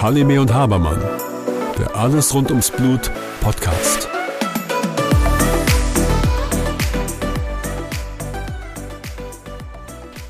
Halime 0.00 0.40
und 0.40 0.54
Habermann, 0.54 1.02
der 1.76 1.96
Alles 1.96 2.32
rund 2.32 2.50
ums 2.50 2.70
Blut 2.70 3.10
Podcast. 3.40 4.08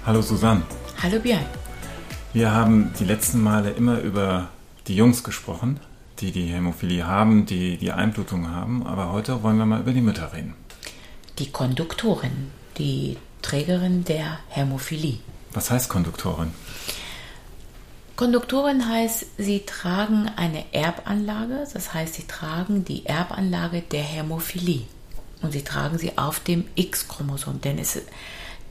Hallo 0.06 0.22
Susanne. 0.22 0.62
Hallo 1.02 1.18
Björn. 1.20 1.44
Wir 2.32 2.52
haben 2.52 2.94
die 2.98 3.04
letzten 3.04 3.42
Male 3.42 3.72
immer 3.72 4.00
über 4.00 4.48
die 4.86 4.96
Jungs 4.96 5.22
gesprochen, 5.22 5.80
die 6.20 6.32
die 6.32 6.46
Hämophilie 6.46 7.06
haben, 7.06 7.44
die 7.44 7.76
die 7.76 7.92
Einblutung 7.92 8.48
haben, 8.48 8.86
aber 8.86 9.12
heute 9.12 9.42
wollen 9.42 9.58
wir 9.58 9.66
mal 9.66 9.80
über 9.80 9.92
die 9.92 10.00
Mütter 10.00 10.32
reden. 10.32 10.54
Die 11.38 11.50
Konduktorin, 11.50 12.50
die 12.78 13.18
Trägerin 13.46 14.02
der 14.04 14.40
Hämophilie. 14.48 15.18
Was 15.52 15.70
heißt 15.70 15.88
Konduktorin? 15.88 16.50
Konduktorin 18.16 18.88
heißt, 18.88 19.24
sie 19.38 19.60
tragen 19.60 20.28
eine 20.34 20.64
Erbanlage, 20.74 21.64
das 21.72 21.94
heißt, 21.94 22.14
sie 22.14 22.26
tragen 22.26 22.84
die 22.84 23.06
Erbanlage 23.06 23.82
der 23.82 24.02
Hämophilie. 24.02 24.82
Und 25.42 25.52
sie 25.52 25.62
tragen 25.62 25.96
sie 25.96 26.18
auf 26.18 26.40
dem 26.40 26.64
X-Chromosom, 26.74 27.60
denn 27.60 27.78
es 27.78 28.00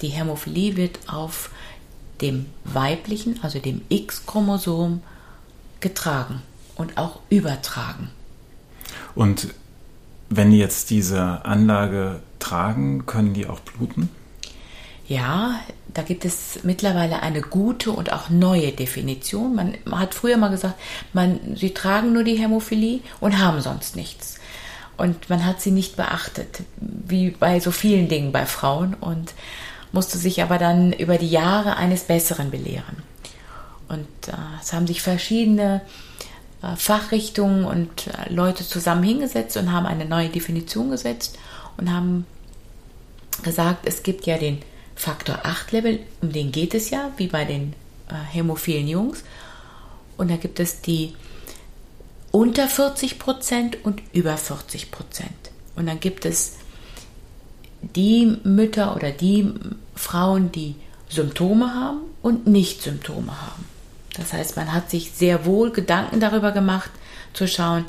die 0.01 0.09
Hämophilie 0.09 0.75
wird 0.75 0.99
auf 1.07 1.51
dem 2.19 2.47
weiblichen, 2.65 3.39
also 3.43 3.59
dem 3.59 3.79
X-Chromosom, 3.87 5.01
getragen 5.79 6.41
und 6.75 6.97
auch 6.97 7.21
übertragen. 7.29 8.09
Und 9.13 9.53
wenn 10.29 10.51
die 10.51 10.57
jetzt 10.57 10.89
diese 10.89 11.45
Anlage 11.45 12.21
tragen, 12.39 13.05
können 13.05 13.33
die 13.33 13.47
auch 13.47 13.61
bluten? 13.61 14.09
Ja, 15.07 15.59
da 15.93 16.01
gibt 16.01 16.25
es 16.25 16.59
mittlerweile 16.63 17.21
eine 17.21 17.41
gute 17.41 17.91
und 17.91 18.11
auch 18.11 18.29
neue 18.29 18.71
Definition. 18.71 19.55
Man 19.55 19.77
hat 19.91 20.15
früher 20.15 20.37
mal 20.37 20.49
gesagt, 20.49 20.75
man, 21.13 21.55
sie 21.55 21.73
tragen 21.73 22.11
nur 22.13 22.23
die 22.23 22.35
Hämophilie 22.35 23.01
und 23.19 23.39
haben 23.39 23.61
sonst 23.61 23.95
nichts. 23.95 24.39
Und 24.97 25.29
man 25.29 25.45
hat 25.45 25.61
sie 25.61 25.71
nicht 25.71 25.95
beachtet, 25.95 26.63
wie 26.77 27.31
bei 27.31 27.59
so 27.59 27.71
vielen 27.71 28.07
Dingen 28.07 28.31
bei 28.31 28.45
Frauen. 28.45 28.95
Und 28.95 29.33
musste 29.95 30.17
sich 30.17 30.43
aber 30.43 30.57
dann 30.57 30.91
über 30.93 31.17
die 31.17 31.29
Jahre 31.29 31.77
eines 31.77 32.03
Besseren 32.03 32.51
belehren. 32.51 33.03
Und 33.87 34.27
äh, 34.27 34.33
es 34.61 34.73
haben 34.73 34.87
sich 34.87 35.01
verschiedene 35.01 35.81
äh, 36.61 36.75
Fachrichtungen 36.75 37.65
und 37.65 38.07
äh, 38.07 38.31
Leute 38.31 38.67
zusammen 38.67 39.03
hingesetzt 39.03 39.55
und 39.57 39.71
haben 39.71 39.85
eine 39.85 40.05
neue 40.05 40.29
Definition 40.29 40.91
gesetzt 40.91 41.39
und 41.77 41.91
haben 41.91 42.25
gesagt, 43.41 43.87
es 43.87 44.03
gibt 44.03 44.25
ja 44.25 44.37
den 44.37 44.61
Faktor 44.95 45.39
8 45.43 45.71
Level, 45.71 45.99
um 46.21 46.31
den 46.31 46.51
geht 46.51 46.73
es 46.73 46.89
ja, 46.89 47.11
wie 47.17 47.27
bei 47.27 47.45
den 47.45 47.73
äh, 48.09 48.13
hämophilen 48.13 48.87
Jungs. 48.87 49.23
Und 50.17 50.31
da 50.31 50.37
gibt 50.37 50.59
es 50.59 50.81
die 50.81 51.13
unter 52.31 52.67
40 52.67 53.19
Prozent 53.19 53.77
und 53.83 54.01
über 54.13 54.37
40 54.37 54.91
Prozent. 54.91 55.29
Und 55.75 55.87
dann 55.87 55.99
gibt 55.99 56.25
es 56.25 56.55
die 57.81 58.37
Mütter 58.43 58.95
oder 58.95 59.11
die 59.11 59.53
Frauen, 59.95 60.51
die 60.51 60.75
Symptome 61.09 61.73
haben 61.73 62.01
und 62.21 62.47
nicht 62.47 62.81
Symptome 62.81 63.41
haben. 63.41 63.65
Das 64.17 64.33
heißt, 64.33 64.55
man 64.55 64.73
hat 64.73 64.89
sich 64.89 65.11
sehr 65.11 65.45
wohl 65.45 65.71
Gedanken 65.71 66.19
darüber 66.19 66.51
gemacht, 66.51 66.89
zu 67.33 67.47
schauen, 67.47 67.85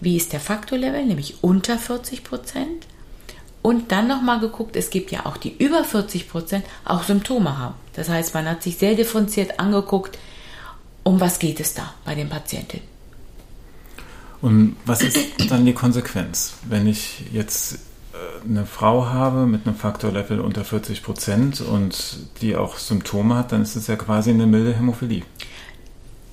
wie 0.00 0.16
ist 0.16 0.32
der 0.32 0.40
Faktorlevel, 0.40 1.04
nämlich 1.04 1.42
unter 1.42 1.78
40 1.78 2.24
Prozent. 2.24 2.85
Und 3.66 3.90
dann 3.90 4.06
nochmal 4.06 4.38
geguckt, 4.38 4.76
es 4.76 4.90
gibt 4.90 5.10
ja 5.10 5.26
auch 5.26 5.36
die 5.36 5.52
über 5.58 5.82
40 5.82 6.28
Prozent 6.28 6.64
auch 6.84 7.02
Symptome 7.02 7.58
haben. 7.58 7.74
Das 7.94 8.08
heißt, 8.08 8.32
man 8.32 8.48
hat 8.48 8.62
sich 8.62 8.76
sehr 8.76 8.94
differenziert 8.94 9.58
angeguckt, 9.58 10.16
um 11.02 11.18
was 11.18 11.40
geht 11.40 11.58
es 11.58 11.74
da 11.74 11.92
bei 12.04 12.14
den 12.14 12.28
Patientinnen. 12.28 12.86
Und 14.40 14.76
was 14.84 15.02
ist 15.02 15.18
dann 15.50 15.66
die 15.66 15.72
Konsequenz, 15.72 16.54
wenn 16.68 16.86
ich 16.86 17.24
jetzt 17.32 17.80
eine 18.48 18.66
Frau 18.66 19.06
habe 19.06 19.46
mit 19.46 19.66
einem 19.66 19.74
Faktorlevel 19.74 20.38
unter 20.38 20.64
40 20.64 21.02
Prozent 21.02 21.60
und 21.60 22.18
die 22.40 22.54
auch 22.54 22.78
Symptome 22.78 23.34
hat, 23.34 23.50
dann 23.50 23.62
ist 23.62 23.74
es 23.74 23.88
ja 23.88 23.96
quasi 23.96 24.30
eine 24.30 24.46
milde 24.46 24.76
Hämophilie. 24.76 25.24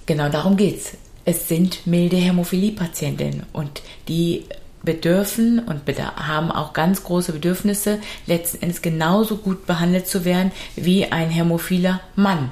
Genau 0.06 0.30
darum 0.30 0.56
geht 0.56 0.78
Es 0.78 0.98
Es 1.26 1.48
sind 1.48 1.88
milde 1.88 2.18
Hämophilie-Patientinnen 2.18 3.48
und 3.54 3.82
die 4.08 4.46
bedürfen 4.84 5.60
und 5.60 5.82
haben 6.18 6.52
auch 6.52 6.74
ganz 6.74 7.04
große 7.04 7.32
Bedürfnisse, 7.32 8.00
letzten 8.28 8.62
Endes 8.62 8.82
genauso 8.82 9.38
gut 9.38 9.66
behandelt 9.66 10.08
zu 10.08 10.26
werden 10.26 10.52
wie 10.76 11.12
ein 11.12 11.30
hämophiler 11.30 12.02
Mann. 12.16 12.52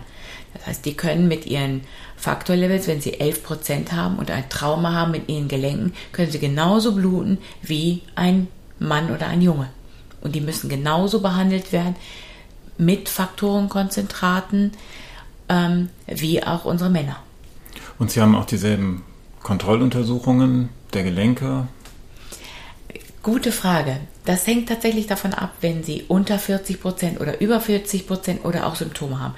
Das 0.54 0.68
heißt, 0.68 0.86
die 0.86 0.96
können 0.96 1.28
mit 1.28 1.46
ihren 1.46 1.82
Faktorlevels, 2.18 2.88
wenn 2.88 3.02
sie 3.02 3.16
11% 3.16 3.92
haben 3.92 4.18
und 4.18 4.32
ein 4.32 4.50
Trauma 4.50 4.94
haben 4.94 5.12
mit 5.12 5.30
ihren 5.30 5.48
Gelenken, 5.48 5.94
können 6.12 6.32
sie 6.32 6.40
genauso 6.40 6.94
bluten 6.94 7.38
wie 7.62 8.02
ein 8.16 8.48
Mann 8.80 9.12
oder 9.12 9.28
ein 9.28 9.42
Junge. 9.42 9.68
Und 10.22 10.36
die 10.36 10.42
müssen 10.42 10.70
genauso 10.70 11.22
behandelt 11.22 11.72
werden 11.72 11.96
mit 12.78 13.10
Faktorenkonzentraten 13.10 14.72
ähm, 15.50 15.90
wie 16.08 16.44
auch 16.44 16.66
unsere 16.66 16.90
Männer. 16.90 17.18
Und 18.00 18.12
Sie 18.12 18.22
haben 18.22 18.36
auch 18.36 18.46
dieselben 18.46 19.04
Kontrolluntersuchungen 19.42 20.70
der 20.94 21.04
Gelenke? 21.04 21.68
Gute 23.24 23.52
Frage. 23.52 23.98
Das 24.26 24.48
hängt 24.48 24.70
tatsächlich 24.70 25.06
davon 25.06 25.34
ab, 25.34 25.52
wenn 25.62 25.84
Sie 25.84 26.06
unter 26.08 26.40
40 26.40 26.82
Prozent 26.82 27.22
oder 27.22 27.40
über 27.40 27.60
40 27.60 28.08
Prozent 28.08 28.46
oder 28.46 28.66
auch 28.66 28.76
Symptome 28.76 29.20
haben. 29.20 29.36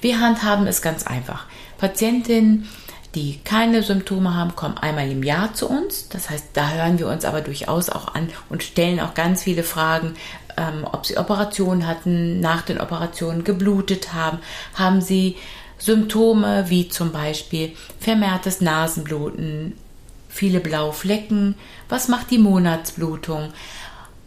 Wir 0.00 0.20
handhaben 0.20 0.66
es 0.66 0.80
ganz 0.80 1.06
einfach. 1.06 1.46
Patientinnen 1.78 2.66
die 3.16 3.40
keine 3.44 3.82
Symptome 3.82 4.34
haben, 4.34 4.54
kommen 4.54 4.76
einmal 4.76 5.10
im 5.10 5.22
Jahr 5.22 5.54
zu 5.54 5.68
uns. 5.68 6.08
Das 6.10 6.28
heißt, 6.28 6.48
da 6.52 6.70
hören 6.70 6.98
wir 6.98 7.08
uns 7.08 7.24
aber 7.24 7.40
durchaus 7.40 7.88
auch 7.88 8.14
an 8.14 8.28
und 8.50 8.62
stellen 8.62 9.00
auch 9.00 9.14
ganz 9.14 9.42
viele 9.42 9.62
Fragen, 9.62 10.14
ähm, 10.58 10.86
ob 10.90 11.06
sie 11.06 11.16
Operationen 11.16 11.86
hatten, 11.86 12.40
nach 12.40 12.62
den 12.62 12.78
Operationen 12.78 13.42
geblutet 13.42 14.12
haben, 14.12 14.38
haben 14.74 15.00
sie 15.00 15.36
Symptome 15.78 16.66
wie 16.68 16.88
zum 16.88 17.10
Beispiel 17.10 17.72
vermehrtes 17.98 18.60
Nasenbluten, 18.60 19.72
viele 20.36 20.60
blaue 20.60 20.92
Flecken, 20.92 21.54
was 21.88 22.08
macht 22.08 22.30
die 22.30 22.38
Monatsblutung, 22.38 23.52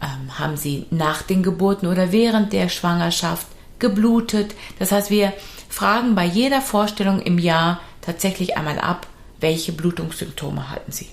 ähm, 0.02 0.38
haben 0.38 0.56
sie 0.56 0.86
nach 0.90 1.22
den 1.22 1.42
Geburten 1.42 1.86
oder 1.86 2.12
während 2.12 2.52
der 2.52 2.68
Schwangerschaft 2.68 3.46
geblutet. 3.78 4.54
Das 4.78 4.92
heißt, 4.92 5.10
wir 5.10 5.32
fragen 5.68 6.14
bei 6.14 6.24
jeder 6.24 6.60
Vorstellung 6.60 7.20
im 7.20 7.38
Jahr, 7.38 7.80
tatsächlich 8.02 8.56
einmal 8.56 8.78
ab, 8.78 9.06
welche 9.40 9.72
Blutungssymptome 9.72 10.70
hatten 10.70 10.92
sie. 10.92 11.08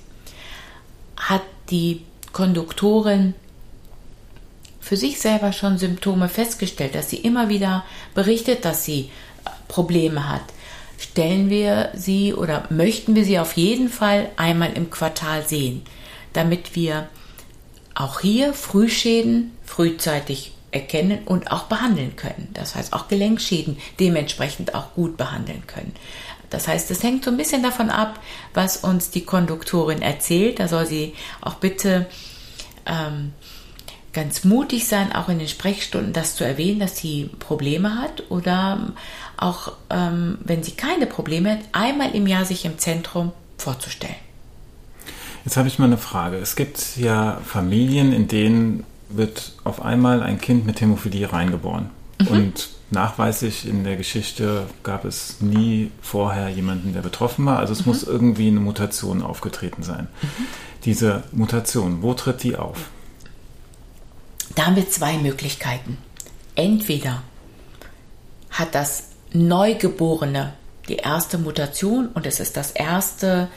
Hat 1.17 1.43
die 1.69 2.03
Konduktorin 2.33 3.33
für 4.79 4.97
sich 4.97 5.19
selber 5.19 5.51
schon 5.51 5.77
Symptome 5.77 6.29
festgestellt, 6.29 6.95
dass 6.95 7.09
sie 7.09 7.17
immer 7.17 7.49
wieder 7.49 7.83
berichtet, 8.13 8.63
dass 8.63 8.85
sie 8.85 9.11
äh, 9.45 9.49
Probleme 9.67 10.29
hat, 10.29 10.43
stellen 10.97 11.49
wir 11.49 11.91
sie 11.95 12.33
oder 12.33 12.65
möchten 12.69 13.15
wir 13.15 13.23
sie 13.23 13.39
auf 13.39 13.53
jeden 13.53 13.89
Fall 13.89 14.29
einmal 14.35 14.73
im 14.73 14.89
Quartal 14.89 15.47
sehen, 15.47 15.83
damit 16.33 16.75
wir 16.75 17.07
auch 17.95 18.19
hier 18.19 18.53
Frühschäden 18.53 19.51
frühzeitig 19.65 20.53
erkennen 20.71 21.19
und 21.25 21.51
auch 21.51 21.63
behandeln 21.63 22.15
können. 22.15 22.49
Das 22.53 22.75
heißt 22.75 22.93
auch 22.93 23.07
Gelenkschäden 23.07 23.77
dementsprechend 23.99 24.75
auch 24.75 24.93
gut 24.93 25.17
behandeln 25.17 25.65
können. 25.65 25.93
Das 26.49 26.67
heißt, 26.67 26.91
es 26.91 27.03
hängt 27.03 27.23
so 27.23 27.31
ein 27.31 27.37
bisschen 27.37 27.63
davon 27.63 27.89
ab, 27.89 28.19
was 28.53 28.77
uns 28.77 29.09
die 29.09 29.25
Konduktorin 29.25 30.01
erzählt. 30.01 30.59
Da 30.59 30.67
soll 30.67 30.85
sie 30.85 31.13
auch 31.41 31.55
bitte 31.55 32.07
ähm, 32.85 33.33
ganz 34.13 34.43
mutig 34.43 34.87
sein, 34.87 35.11
auch 35.13 35.29
in 35.29 35.39
den 35.39 35.47
Sprechstunden 35.47 36.13
das 36.13 36.35
zu 36.35 36.43
erwähnen, 36.43 36.79
dass 36.79 36.97
sie 36.97 37.29
Probleme 37.39 38.01
hat 38.01 38.23
oder 38.29 38.93
auch, 39.37 39.73
ähm, 39.89 40.39
wenn 40.43 40.63
sie 40.63 40.71
keine 40.71 41.05
Probleme 41.05 41.51
hat, 41.51 41.59
einmal 41.71 42.15
im 42.15 42.25
Jahr 42.27 42.45
sich 42.45 42.65
im 42.65 42.77
Zentrum 42.77 43.31
vorzustellen. 43.57 44.15
Jetzt 45.45 45.55
habe 45.55 45.67
ich 45.67 45.79
mal 45.79 45.85
eine 45.85 45.97
Frage. 45.97 46.37
Es 46.37 46.55
gibt 46.55 46.97
ja 46.97 47.39
Familien, 47.45 48.11
in 48.11 48.27
denen 48.27 48.83
wird 49.09 49.53
auf 49.63 49.81
einmal 49.81 50.21
ein 50.21 50.39
Kind 50.41 50.65
mit 50.65 50.81
Hämophilie 50.81 51.31
reingeboren. 51.31 51.89
Mhm. 52.19 52.27
Und 52.27 52.69
nachweislich 52.91 53.67
in 53.67 53.83
der 53.83 53.95
Geschichte 53.95 54.67
gab 54.83 55.05
es 55.05 55.39
nie 55.39 55.91
vorher 56.01 56.49
jemanden, 56.49 56.93
der 56.93 57.01
betroffen 57.01 57.45
war. 57.45 57.59
Also 57.59 57.73
es 57.73 57.85
mhm. 57.85 57.91
muss 57.91 58.03
irgendwie 58.03 58.47
eine 58.47 58.59
Mutation 58.59 59.21
aufgetreten 59.21 59.83
sein. 59.83 60.07
Mhm. 60.21 60.27
Diese 60.85 61.23
Mutation, 61.31 62.01
wo 62.01 62.13
tritt 62.13 62.43
die 62.43 62.55
auf? 62.55 62.89
Da 64.55 64.65
haben 64.65 64.75
wir 64.75 64.89
zwei 64.89 65.17
Möglichkeiten. 65.17 65.97
Entweder 66.55 67.23
hat 68.49 68.73
das 68.73 69.09
Neugeborene 69.33 70.53
die 70.87 70.95
erste 70.95 71.37
Mutation 71.37 72.07
und 72.07 72.25
es 72.25 72.39
ist 72.39 72.57
das 72.57 72.71
erste 72.71 73.49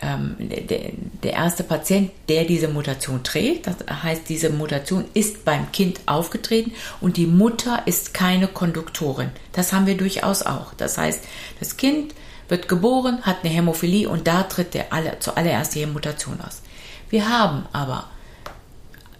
ähm, 0.00 0.36
der, 0.38 0.92
der 1.22 1.32
erste 1.32 1.64
Patient, 1.64 2.10
der 2.28 2.44
diese 2.44 2.68
Mutation 2.68 3.22
trägt. 3.22 3.66
Das 3.66 3.76
heißt, 4.02 4.28
diese 4.28 4.50
Mutation 4.50 5.06
ist 5.14 5.44
beim 5.44 5.72
Kind 5.72 6.00
aufgetreten 6.06 6.72
und 7.00 7.16
die 7.16 7.26
Mutter 7.26 7.82
ist 7.86 8.12
keine 8.14 8.48
Konduktorin. 8.48 9.30
Das 9.52 9.72
haben 9.72 9.86
wir 9.86 9.96
durchaus 9.96 10.42
auch. 10.42 10.74
Das 10.74 10.98
heißt, 10.98 11.24
das 11.60 11.76
Kind 11.76 12.14
wird 12.48 12.68
geboren, 12.68 13.22
hat 13.22 13.38
eine 13.42 13.52
Hämophilie 13.52 14.08
und 14.08 14.26
da 14.26 14.44
tritt 14.44 14.74
der 14.74 14.92
alle, 14.92 15.18
zuallererst 15.18 15.74
die 15.74 15.86
Mutation 15.86 16.40
aus. 16.40 16.62
Wir 17.08 17.28
haben 17.28 17.66
aber 17.72 18.10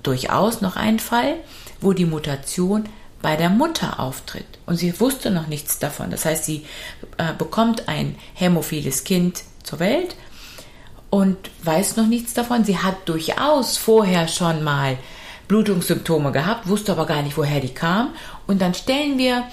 durchaus 0.06 0.60
noch 0.60 0.76
einen 0.76 0.98
Fall, 0.98 1.34
wo 1.80 1.92
die 1.92 2.04
Mutation 2.04 2.88
bei 3.22 3.36
der 3.36 3.50
Mutter 3.50 3.98
auftritt 3.98 4.46
und 4.66 4.76
sie 4.76 4.98
wusste 5.00 5.30
noch 5.30 5.46
nichts 5.46 5.78
davon. 5.78 6.10
Das 6.10 6.24
heißt, 6.24 6.44
sie 6.44 6.64
äh, 7.18 7.32
bekommt 7.36 7.88
ein 7.88 8.16
hämophiles 8.34 9.04
Kind 9.04 9.42
zur 9.62 9.80
Welt 9.80 10.14
und 11.10 11.36
weiß 11.62 11.96
noch 11.96 12.06
nichts 12.06 12.34
davon. 12.34 12.64
Sie 12.64 12.78
hat 12.78 13.08
durchaus 13.08 13.76
vorher 13.78 14.28
schon 14.28 14.62
mal 14.62 14.96
Blutungssymptome 15.48 16.32
gehabt, 16.32 16.68
wusste 16.68 16.92
aber 16.92 17.06
gar 17.06 17.22
nicht, 17.22 17.36
woher 17.36 17.60
die 17.60 17.74
kamen. 17.74 18.10
Und 18.46 18.60
dann 18.60 18.74
stellen 18.74 19.18
wir 19.18 19.44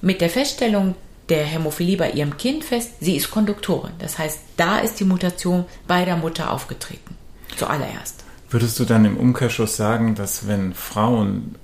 mit 0.00 0.20
der 0.20 0.30
Feststellung 0.30 0.94
der 1.28 1.44
Hämophilie 1.44 1.96
bei 1.96 2.10
ihrem 2.10 2.36
Kind 2.36 2.64
fest, 2.64 2.94
sie 3.00 3.16
ist 3.16 3.30
Konduktorin. 3.30 3.92
Das 3.98 4.18
heißt, 4.18 4.40
da 4.56 4.78
ist 4.78 4.98
die 4.98 5.04
Mutation 5.04 5.64
bei 5.86 6.04
der 6.04 6.16
Mutter 6.16 6.50
aufgetreten. 6.50 7.16
Zuallererst. 7.56 8.24
Würdest 8.50 8.80
du 8.80 8.84
dann 8.84 9.04
im 9.04 9.16
Umkehrschluss 9.16 9.76
sagen, 9.76 10.16
dass 10.16 10.48
wenn 10.48 10.74
Frauen 10.74 11.54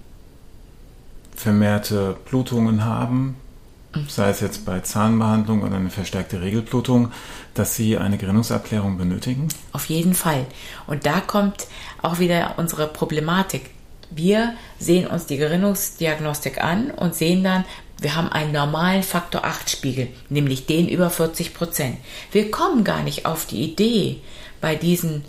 vermehrte 1.34 2.16
Blutungen 2.30 2.84
haben, 2.84 3.36
sei 4.08 4.30
es 4.30 4.40
jetzt 4.40 4.64
bei 4.64 4.80
Zahnbehandlung 4.80 5.62
oder 5.62 5.76
eine 5.76 5.90
verstärkte 5.90 6.40
Regelblutung, 6.40 7.10
dass 7.54 7.74
sie 7.74 7.98
eine 7.98 8.18
Gerinnungsabklärung 8.18 8.98
benötigen? 8.98 9.48
Auf 9.72 9.86
jeden 9.86 10.14
Fall. 10.14 10.46
Und 10.86 11.06
da 11.06 11.20
kommt 11.20 11.66
auch 12.02 12.20
wieder 12.20 12.54
unsere 12.56 12.86
Problematik. 12.86 13.70
Wir 14.10 14.54
sehen 14.78 15.08
uns 15.08 15.26
die 15.26 15.38
Gerinnungsdiagnostik 15.38 16.62
an 16.62 16.92
und 16.92 17.16
sehen 17.16 17.42
dann, 17.42 17.64
wir 18.00 18.14
haben 18.14 18.28
einen 18.28 18.52
normalen 18.52 19.02
Faktor 19.02 19.44
8 19.44 19.70
Spiegel, 19.70 20.08
nämlich 20.28 20.66
den 20.66 20.88
über 20.88 21.10
40 21.10 21.52
Prozent. 21.54 21.96
Wir 22.30 22.50
kommen 22.50 22.84
gar 22.84 23.02
nicht 23.02 23.26
auf 23.26 23.46
die 23.46 23.62
Idee, 23.62 24.20
bei 24.60 24.76
diesen 24.76 25.24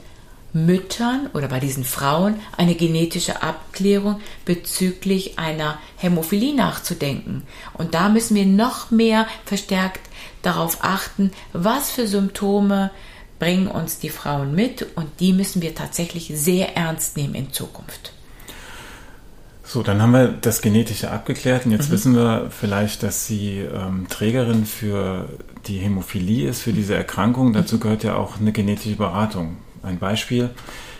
Müttern 0.53 1.29
oder 1.33 1.47
bei 1.47 1.59
diesen 1.59 1.83
Frauen 1.83 2.39
eine 2.55 2.75
genetische 2.75 3.43
Abklärung 3.43 4.21
bezüglich 4.45 5.37
einer 5.37 5.77
Hämophilie 5.97 6.55
nachzudenken. 6.55 7.43
Und 7.73 7.93
da 7.93 8.09
müssen 8.09 8.35
wir 8.35 8.45
noch 8.45 8.91
mehr 8.91 9.27
verstärkt 9.45 10.01
darauf 10.41 10.79
achten, 10.81 11.31
was 11.53 11.91
für 11.91 12.07
Symptome 12.07 12.91
bringen 13.39 13.67
uns 13.67 13.99
die 13.99 14.09
Frauen 14.09 14.55
mit 14.55 14.85
und 14.95 15.07
die 15.19 15.33
müssen 15.33 15.61
wir 15.61 15.75
tatsächlich 15.75 16.31
sehr 16.33 16.75
ernst 16.75 17.17
nehmen 17.17 17.35
in 17.35 17.51
Zukunft. 17.51 18.13
So, 19.63 19.83
dann 19.83 20.01
haben 20.01 20.11
wir 20.11 20.29
das 20.29 20.61
Genetische 20.61 21.11
abgeklärt 21.11 21.65
und 21.65 21.73
jetzt 21.73 21.89
mhm. 21.89 21.93
wissen 21.93 22.15
wir 22.15 22.49
vielleicht, 22.49 23.03
dass 23.03 23.27
sie 23.27 23.59
ähm, 23.59 24.07
Trägerin 24.09 24.65
für 24.65 25.27
die 25.67 25.79
Hämophilie 25.79 26.49
ist, 26.49 26.61
für 26.61 26.71
diese 26.71 26.95
Erkrankung. 26.95 27.51
Dazu 27.51 27.75
mhm. 27.75 27.79
gehört 27.81 28.03
ja 28.03 28.15
auch 28.15 28.39
eine 28.39 28.53
genetische 28.53 28.95
Beratung. 28.95 29.57
Ein 29.87 29.99
Beispiel. 29.99 30.51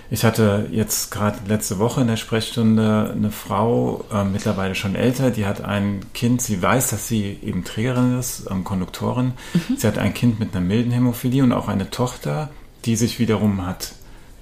Ich 0.10 0.24
hatte 0.24 0.68
jetzt 0.72 1.12
gerade 1.12 1.40
letzte 1.48 1.80
Woche 1.80 2.02
in 2.02 2.08
der 2.08 2.16
Sprechstunde 2.16 3.14
eine 3.14 3.30
Frau, 3.30 4.06
äh, 4.12 4.24
mittlerweile 4.24 4.74
schon 4.74 4.96
älter, 4.96 5.32
die 5.32 5.46
hat 5.46 5.62
ein 5.62 6.00
Kind, 6.14 6.42
sie 6.42 6.62
weiß, 6.62 6.92
dass 6.92 7.10
sie 7.10 7.38
eben 7.44 7.66
Trägerin 7.66 8.18
ist, 8.18 8.48
ähm, 8.50 8.64
Konduktorin. 8.64 9.34
Mhm. 9.54 9.76
Sie 9.78 9.86
hat 9.86 9.98
ein 9.98 10.14
Kind 10.14 10.40
mit 10.40 10.56
einer 10.56 10.66
milden 10.66 10.94
Hämophilie 10.94 11.44
und 11.44 11.52
auch 11.52 11.68
eine 11.68 11.90
Tochter, 11.90 12.50
die 12.86 12.96
sich 12.96 13.20
wiederum 13.20 13.66
hat 13.66 13.96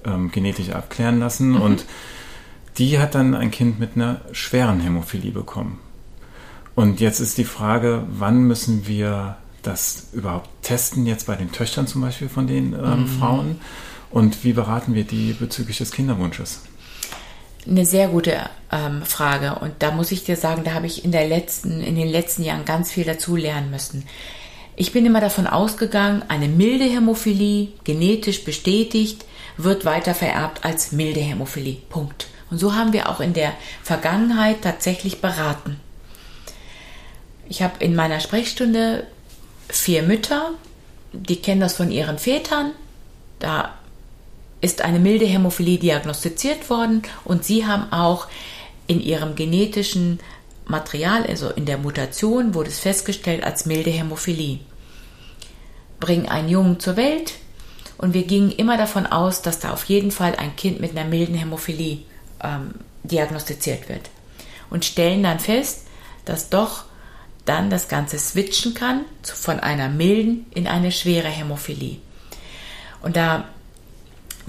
ähm, 0.05 0.31
genetisch 0.31 0.69
abklären 0.69 1.19
lassen. 1.19 1.49
Mhm. 1.49 1.61
Und 1.61 1.85
die 2.77 2.99
hat 2.99 3.15
dann 3.15 3.33
ein 3.33 3.49
Kind 3.49 3.79
mit 3.79 3.95
einer 3.95 4.21
schweren 4.33 4.79
Hämophilie 4.79 5.31
bekommen. 5.31 5.79
Und 6.75 6.99
jetzt 6.99 7.21
ist 7.21 7.37
die 7.37 7.45
Frage, 7.45 8.03
wann 8.09 8.43
müssen 8.43 8.85
wir 8.85 9.37
das 9.67 10.07
überhaupt 10.13 10.49
testen, 10.61 11.05
jetzt 11.05 11.27
bei 11.27 11.35
den 11.35 11.51
Töchtern 11.51 11.87
zum 11.87 12.01
Beispiel 12.01 12.29
von 12.29 12.47
den 12.47 12.73
ähm, 12.73 13.01
mhm. 13.01 13.07
Frauen? 13.07 13.61
Und 14.11 14.43
wie 14.43 14.53
beraten 14.53 14.93
wir 14.93 15.03
die 15.03 15.33
bezüglich 15.33 15.77
des 15.77 15.91
Kinderwunsches? 15.91 16.61
Eine 17.67 17.85
sehr 17.85 18.09
gute 18.09 18.37
ähm, 18.71 19.01
Frage. 19.03 19.55
Und 19.55 19.73
da 19.79 19.91
muss 19.91 20.11
ich 20.11 20.23
dir 20.23 20.35
sagen, 20.35 20.63
da 20.63 20.73
habe 20.73 20.85
ich 20.85 21.03
in, 21.03 21.11
der 21.11 21.27
letzten, 21.27 21.81
in 21.81 21.95
den 21.95 22.07
letzten 22.07 22.43
Jahren 22.43 22.65
ganz 22.65 22.91
viel 22.91 23.03
dazu 23.03 23.35
lernen 23.35 23.71
müssen. 23.71 24.05
Ich 24.75 24.91
bin 24.91 25.05
immer 25.05 25.21
davon 25.21 25.47
ausgegangen, 25.47 26.23
eine 26.27 26.47
milde 26.47 26.85
Hämophilie, 26.85 27.69
genetisch 27.83 28.43
bestätigt, 28.43 29.25
wird 29.57 29.85
weiter 29.85 30.13
vererbt 30.13 30.65
als 30.65 30.91
milde 30.91 31.21
Hämophilie. 31.21 31.77
Punkt. 31.89 32.27
Und 32.51 32.59
so 32.59 32.75
haben 32.75 32.93
wir 32.93 33.09
auch 33.09 33.19
in 33.19 33.33
der 33.33 33.53
Vergangenheit 33.83 34.61
tatsächlich 34.61 35.21
beraten. 35.21 35.79
Ich 37.47 37.61
habe 37.61 37.73
in 37.79 37.95
meiner 37.95 38.19
Sprechstunde 38.19 39.07
vier 39.69 40.03
Mütter, 40.03 40.51
die 41.13 41.37
kennen 41.37 41.61
das 41.61 41.75
von 41.75 41.91
ihren 41.91 42.17
Vätern. 42.19 42.71
Da 43.39 43.73
ist 44.61 44.81
eine 44.81 44.99
milde 44.99 45.25
Hämophilie 45.25 45.77
diagnostiziert 45.77 46.69
worden 46.69 47.03
und 47.23 47.43
sie 47.43 47.65
haben 47.65 47.91
auch 47.91 48.27
in 48.87 49.01
ihrem 49.01 49.35
genetischen 49.35 50.19
Material, 50.65 51.25
also 51.25 51.49
in 51.49 51.65
der 51.65 51.77
Mutation, 51.77 52.53
wurde 52.53 52.69
es 52.69 52.79
festgestellt 52.79 53.43
als 53.43 53.65
milde 53.65 53.91
Hämophilie. 53.91 54.59
Bringen 55.99 56.27
einen 56.27 56.49
Jungen 56.49 56.79
zur 56.79 56.97
Welt 56.97 57.33
und 57.97 58.13
wir 58.13 58.23
gingen 58.23 58.51
immer 58.51 58.77
davon 58.77 59.05
aus, 59.05 59.41
dass 59.41 59.59
da 59.59 59.71
auf 59.71 59.85
jeden 59.85 60.11
Fall 60.11 60.35
ein 60.35 60.55
Kind 60.55 60.79
mit 60.79 60.91
einer 60.91 61.07
milden 61.07 61.35
Hämophilie 61.35 61.99
ähm, 62.43 62.75
diagnostiziert 63.03 63.87
wird. 63.87 64.09
Und 64.69 64.83
stellen 64.83 65.23
dann 65.23 65.39
fest, 65.39 65.85
dass 66.25 66.49
doch 66.49 66.84
dann 67.45 67.69
das 67.69 67.87
Ganze 67.87 68.17
switchen 68.17 68.73
kann 68.73 69.05
von 69.23 69.59
einer 69.59 69.87
milden 69.89 70.45
in 70.53 70.67
eine 70.67 70.91
schwere 70.91 71.29
Hämophilie. 71.29 71.97
Und 73.01 73.15
da 73.15 73.45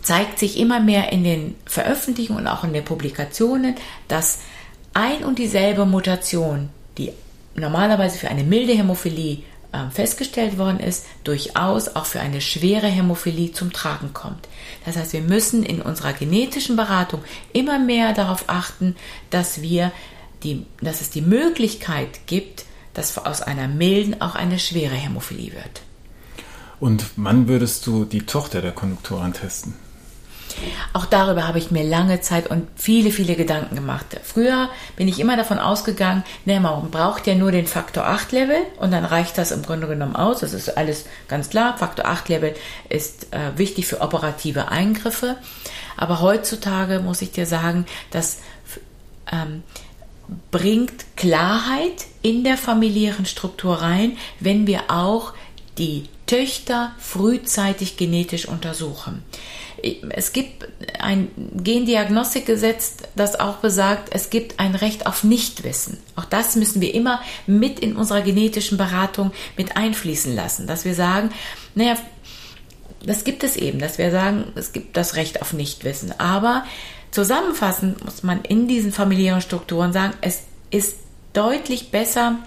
zeigt 0.03 0.39
sich 0.39 0.59
immer 0.59 0.81
mehr 0.81 1.13
in 1.13 1.25
den 1.25 1.57
Veröffentlichungen 1.67 2.43
und 2.43 2.49
auch 2.49 2.65
in 2.65 2.73
den 2.73 2.85
Publikationen, 2.85 3.75
dass 4.09 4.39
ein 4.95 5.25
und 5.25 5.39
dieselbe 5.39 5.85
Mutation, 5.85 6.71
die 6.97 7.13
normalerweise 7.55 8.19
für 8.19 8.29
eine 8.29 8.45
milde 8.45 8.73
Hämophilie 8.73 9.39
äh, 9.73 9.91
festgestellt 9.91 10.59
worden 10.59 10.81
ist, 10.81 11.05
durchaus 11.25 11.89
auch 11.89 12.07
für 12.07 12.21
eine 12.21 12.41
schwere 12.41 12.87
Hämophilie 12.87 13.53
zum 13.53 13.73
Tragen 13.73 14.15
kommt. 14.15 14.49
Das 14.85 14.97
heißt, 14.97 15.13
wir 15.13 15.21
müssen 15.21 15.63
in 15.65 15.83
unserer 15.83 16.13
genetischen 16.13 16.77
Beratung 16.77 17.23
immer 17.53 17.79
mehr 17.79 18.13
darauf 18.13 18.45
achten, 18.47 18.97
dass 19.31 19.61
wir 19.61 19.93
die, 20.43 20.65
dass 20.81 21.01
es 21.01 21.11
die 21.11 21.23
Möglichkeit 21.23 22.27
gibt, 22.27 22.65
dass 22.97 23.19
aus 23.19 23.43
einer 23.43 23.69
milden 23.69 24.21
auch 24.23 24.35
eine 24.35 24.59
schwere 24.59 24.95
Hämophilie 24.95 25.53
wird. 25.53 25.83
Und 26.81 27.05
wann 27.17 27.47
würdest 27.47 27.87
du 27.87 28.05
die 28.05 28.25
Tochter 28.25 28.63
der 28.63 28.73
Konduktoren 28.73 29.35
testen? 29.35 29.75
Auch 30.95 31.05
darüber 31.05 31.47
habe 31.47 31.59
ich 31.59 31.71
mir 31.71 31.85
lange 31.85 32.23
Zeit 32.23 32.47
und 32.47 32.67
viele, 32.77 33.11
viele 33.11 33.37
Gedanken 33.37 33.75
gemacht. 33.75 34.07
Früher 34.23 34.71
bin 34.97 35.09
ich 35.09 35.21
immer 35.21 35.37
davon 35.37 35.59
ausgegangen, 35.59 36.25
ne, 36.47 36.59
man 36.61 36.91
braucht 36.91 37.27
ja 37.27 37.35
nur 37.35 37.53
den 37.53 37.67
Faktor 37.67 38.07
8 38.07 38.33
Level 38.33 38.57
und 38.79 38.91
dann 38.93 39.05
reicht 39.05 39.37
das 39.37 39.51
im 39.51 39.63
Grunde 39.63 39.87
genommen 39.87 40.17
aus. 40.17 40.41
Das 40.41 40.55
ist 40.55 40.79
alles 40.79 41.05
ganz 41.29 41.51
klar. 41.51 41.77
Faktor 41.77 42.07
8 42.07 42.31
Level 42.31 42.55
ist 42.89 43.33
äh, 43.35 43.59
wichtig 43.59 43.87
für 43.87 44.01
operative 44.01 44.69
Eingriffe. 44.69 45.37
Aber 45.99 46.21
heutzutage 46.21 47.01
muss 47.01 47.21
ich 47.21 47.33
dir 47.33 47.45
sagen, 47.45 47.85
das 48.11 48.39
ähm, 49.31 49.63
bringt 50.51 51.17
Klarheit 51.17 52.07
in 52.23 52.45
der 52.45 52.57
familiären 52.57 53.27
Struktur 53.27 53.77
rein, 53.77 54.17
wenn 54.41 54.67
wir 54.67 54.91
auch 54.91 55.33
die 55.79 56.05
Töchter 56.27 56.93
frühzeitig 56.99 57.97
genetisch 57.97 58.47
untersuchen 58.49 59.23
es 60.11 60.33
gibt 60.33 60.67
ein 60.99 61.29
Gendiagnostikgesetz, 61.55 62.97
das 63.15 63.39
auch 63.39 63.57
besagt, 63.57 64.09
es 64.13 64.31
gibt 64.31 64.59
ein 64.59 64.75
Recht 64.75 65.07
auf 65.07 65.25
Nichtwissen. 65.25 65.99
Auch 66.17 66.25
das 66.25 66.57
müssen 66.57 66.81
wir 66.81 66.95
immer 66.95 67.21
mit 67.47 67.81
in 67.81 67.97
unserer 67.97 68.23
genetischen 68.23 68.79
Beratung 68.79 69.33
mit 69.57 69.77
einfließen 69.77 70.35
lassen, 70.35 70.67
dass 70.67 70.85
wir 70.85 70.95
sagen, 70.95 71.31
naja, 71.75 71.97
das 73.05 73.25
gibt 73.25 73.45
es 73.45 73.57
eben, 73.57 73.79
dass 73.79 73.99
wir 73.99 74.11
sagen, 74.11 74.53
es 74.57 74.73
gibt 74.73 74.97
das 74.97 75.15
Recht 75.15 75.43
auf 75.43 75.53
Nichtwissen. 75.53 76.19
Aber 76.19 76.65
zusammenfassend 77.17 78.05
muss 78.05 78.23
man 78.23 78.43
in 78.43 78.69
diesen 78.69 78.93
familiären 78.93 79.41
Strukturen 79.41 79.91
sagen, 79.91 80.13
es 80.21 80.43
ist 80.71 80.99
deutlich 81.33 81.91
besser, 81.91 82.39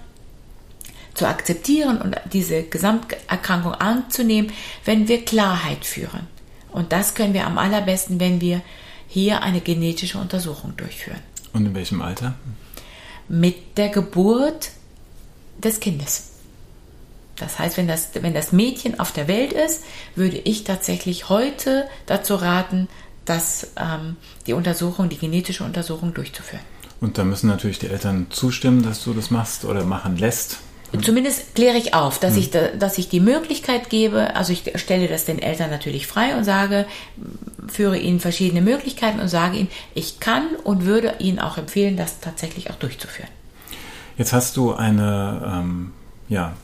zu 1.12 1.26
akzeptieren 1.26 2.00
und 2.00 2.14
diese 2.32 2.62
Gesamterkrankung 2.62 3.74
anzunehmen, 3.74 4.52
wenn 4.84 5.08
wir 5.08 5.24
Klarheit 5.24 5.84
führen. 5.84 6.28
Und 6.70 6.92
das 6.92 7.16
können 7.16 7.34
wir 7.34 7.48
am 7.48 7.58
allerbesten, 7.58 8.20
wenn 8.20 8.40
wir 8.40 8.62
hier 9.08 9.42
eine 9.42 9.60
genetische 9.60 10.18
Untersuchung 10.18 10.76
durchführen. 10.76 11.18
Und 11.52 11.66
in 11.66 11.74
welchem 11.74 12.00
Alter? 12.00 12.36
Mit 13.28 13.76
der 13.76 13.88
Geburt 13.88 14.70
des 15.58 15.80
Kindes. 15.80 16.30
Das 17.34 17.58
heißt, 17.58 17.76
wenn 17.76 17.88
das, 17.88 18.10
wenn 18.14 18.34
das 18.34 18.52
Mädchen 18.52 19.00
auf 19.00 19.10
der 19.10 19.26
Welt 19.26 19.52
ist, 19.52 19.82
würde 20.14 20.38
ich 20.38 20.62
tatsächlich 20.62 21.28
heute 21.28 21.88
dazu 22.06 22.36
raten, 22.36 22.86
dass 23.30 23.68
ähm, 23.76 24.16
die 24.48 24.54
Untersuchung, 24.54 25.08
die 25.08 25.16
genetische 25.16 25.62
Untersuchung 25.62 26.12
durchzuführen. 26.12 26.64
Und 27.00 27.16
da 27.16 27.24
müssen 27.24 27.46
natürlich 27.46 27.78
die 27.78 27.86
Eltern 27.86 28.26
zustimmen, 28.30 28.82
dass 28.82 29.04
du 29.04 29.14
das 29.14 29.30
machst 29.30 29.64
oder 29.64 29.84
machen 29.84 30.16
lässt. 30.16 30.58
Zumindest 31.02 31.54
kläre 31.54 31.76
ich 31.76 31.94
auf, 31.94 32.18
dass, 32.18 32.32
hm. 32.32 32.40
ich 32.40 32.50
da, 32.50 32.68
dass 32.76 32.98
ich 32.98 33.08
die 33.08 33.20
Möglichkeit 33.20 33.88
gebe, 33.88 34.34
also 34.34 34.52
ich 34.52 34.64
stelle 34.74 35.06
das 35.06 35.24
den 35.24 35.38
Eltern 35.38 35.70
natürlich 35.70 36.08
frei 36.08 36.36
und 36.36 36.42
sage, 36.42 36.86
führe 37.68 37.96
ihnen 37.96 38.18
verschiedene 38.18 38.60
Möglichkeiten 38.60 39.20
und 39.20 39.28
sage 39.28 39.58
ihnen, 39.58 39.68
ich 39.94 40.18
kann 40.18 40.48
und 40.64 40.84
würde 40.84 41.14
ihnen 41.20 41.38
auch 41.38 41.56
empfehlen, 41.56 41.96
das 41.96 42.18
tatsächlich 42.18 42.70
auch 42.70 42.74
durchzuführen. 42.74 43.30
Jetzt 44.18 44.32
hast 44.32 44.56
du 44.56 44.74
eine 44.74 45.40
ähm, 45.46 45.92
ja, 46.28 46.54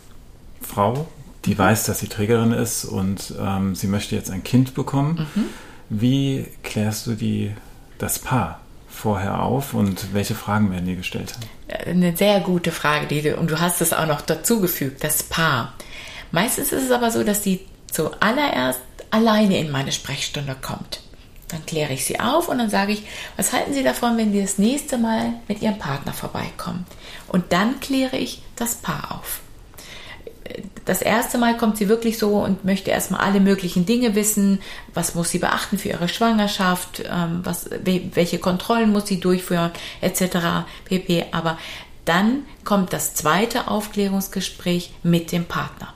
Frau, 0.60 1.06
die 1.44 1.54
mhm. 1.54 1.58
weiß, 1.58 1.84
dass 1.84 2.00
sie 2.00 2.08
Trägerin 2.08 2.50
ist 2.50 2.84
und 2.84 3.32
ähm, 3.40 3.76
sie 3.76 3.86
möchte 3.86 4.16
jetzt 4.16 4.32
ein 4.32 4.42
Kind 4.42 4.74
bekommen. 4.74 5.28
Mhm. 5.36 5.44
Wie 5.88 6.46
klärst 6.62 7.06
du 7.06 7.14
die, 7.14 7.52
das 7.98 8.18
Paar 8.18 8.60
vorher 8.88 9.42
auf 9.42 9.74
und 9.74 10.14
welche 10.14 10.34
Fragen 10.34 10.70
werden 10.70 10.86
dir 10.86 10.96
gestellt? 10.96 11.34
Eine 11.68 12.16
sehr 12.16 12.40
gute 12.40 12.72
Frage, 12.72 13.06
die 13.06 13.22
du, 13.22 13.36
und 13.36 13.50
du 13.50 13.60
hast 13.60 13.80
es 13.80 13.92
auch 13.92 14.06
noch 14.06 14.20
dazugefügt, 14.20 15.04
das 15.04 15.22
Paar. 15.22 15.74
Meistens 16.32 16.72
ist 16.72 16.84
es 16.84 16.90
aber 16.90 17.10
so, 17.10 17.22
dass 17.22 17.42
sie 17.42 17.60
zuallererst 17.90 18.80
alleine 19.10 19.58
in 19.58 19.70
meine 19.70 19.92
Sprechstunde 19.92 20.56
kommt. 20.60 21.00
Dann 21.48 21.64
kläre 21.64 21.92
ich 21.92 22.04
sie 22.04 22.18
auf 22.18 22.48
und 22.48 22.58
dann 22.58 22.70
sage 22.70 22.92
ich, 22.92 23.04
was 23.36 23.52
halten 23.52 23.72
Sie 23.72 23.84
davon, 23.84 24.16
wenn 24.16 24.32
Sie 24.32 24.40
das 24.40 24.58
nächste 24.58 24.98
Mal 24.98 25.34
mit 25.46 25.62
Ihrem 25.62 25.78
Partner 25.78 26.12
vorbeikommen? 26.12 26.84
Und 27.28 27.52
dann 27.52 27.78
kläre 27.78 28.16
ich 28.16 28.42
das 28.56 28.74
Paar 28.74 29.20
auf 29.20 29.40
das 30.84 31.02
erste 31.02 31.38
Mal 31.38 31.56
kommt 31.56 31.76
sie 31.76 31.88
wirklich 31.88 32.18
so 32.18 32.38
und 32.38 32.64
möchte 32.64 32.90
erstmal 32.90 33.20
alle 33.20 33.40
möglichen 33.40 33.86
Dinge 33.86 34.14
wissen. 34.14 34.60
Was 34.94 35.14
muss 35.14 35.30
sie 35.30 35.38
beachten 35.38 35.78
für 35.78 35.88
ihre 35.88 36.08
Schwangerschaft? 36.08 37.02
Ähm, 37.10 37.40
was, 37.44 37.70
welche 38.14 38.38
Kontrollen 38.38 38.92
muss 38.92 39.06
sie 39.06 39.20
durchführen? 39.20 39.72
Etc. 40.00 40.22
pp. 40.84 41.26
Aber 41.32 41.58
dann 42.04 42.44
kommt 42.64 42.92
das 42.92 43.14
zweite 43.14 43.68
Aufklärungsgespräch 43.68 44.92
mit 45.02 45.32
dem 45.32 45.44
Partner. 45.44 45.92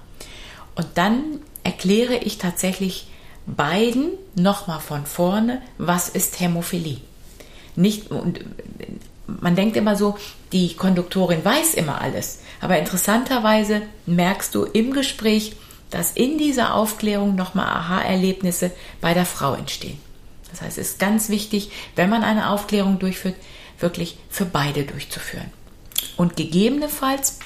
Und 0.75 0.87
dann 0.95 1.23
erkläre 1.62 2.16
ich 2.16 2.38
tatsächlich 2.38 3.07
beiden 3.47 4.12
nochmal 4.35 4.80
von 4.80 5.07
vorne, 5.07 5.62
was 5.78 6.09
ist 6.09 6.40
Hämophilie. 6.40 6.99
Nicht, 7.76 8.11
und 8.11 8.40
man 9.40 9.56
denkt 9.56 9.76
immer 9.76 9.96
so, 9.96 10.16
die 10.52 10.75
Konduktorin 10.75 11.44
weiß 11.44 11.75
immer 11.75 12.00
alles. 12.00 12.40
Aber 12.60 12.78
interessanterweise 12.78 13.82
merkst 14.06 14.54
du 14.54 14.64
im 14.64 14.92
Gespräch, 14.92 15.56
dass 15.90 16.12
in 16.12 16.38
dieser 16.38 16.75
Aufklärung 16.75 17.34
nochmal 17.34 17.66
Aha-Erlebnisse 17.66 18.70
bei 19.00 19.14
der 19.14 19.26
Frau 19.26 19.54
entstehen. 19.54 19.99
Das 20.50 20.62
heißt, 20.62 20.78
es 20.78 20.90
ist 20.90 20.99
ganz 20.99 21.28
wichtig, 21.28 21.70
wenn 21.96 22.10
man 22.10 22.22
eine 22.22 22.50
Aufklärung 22.50 22.99
durchführt, 22.99 23.37
wirklich 23.78 24.18
für 24.28 24.44
beide 24.44 24.84
durchzuführen. 24.84 25.50
Und 26.16 26.37
gegebenenfalls 26.37 27.38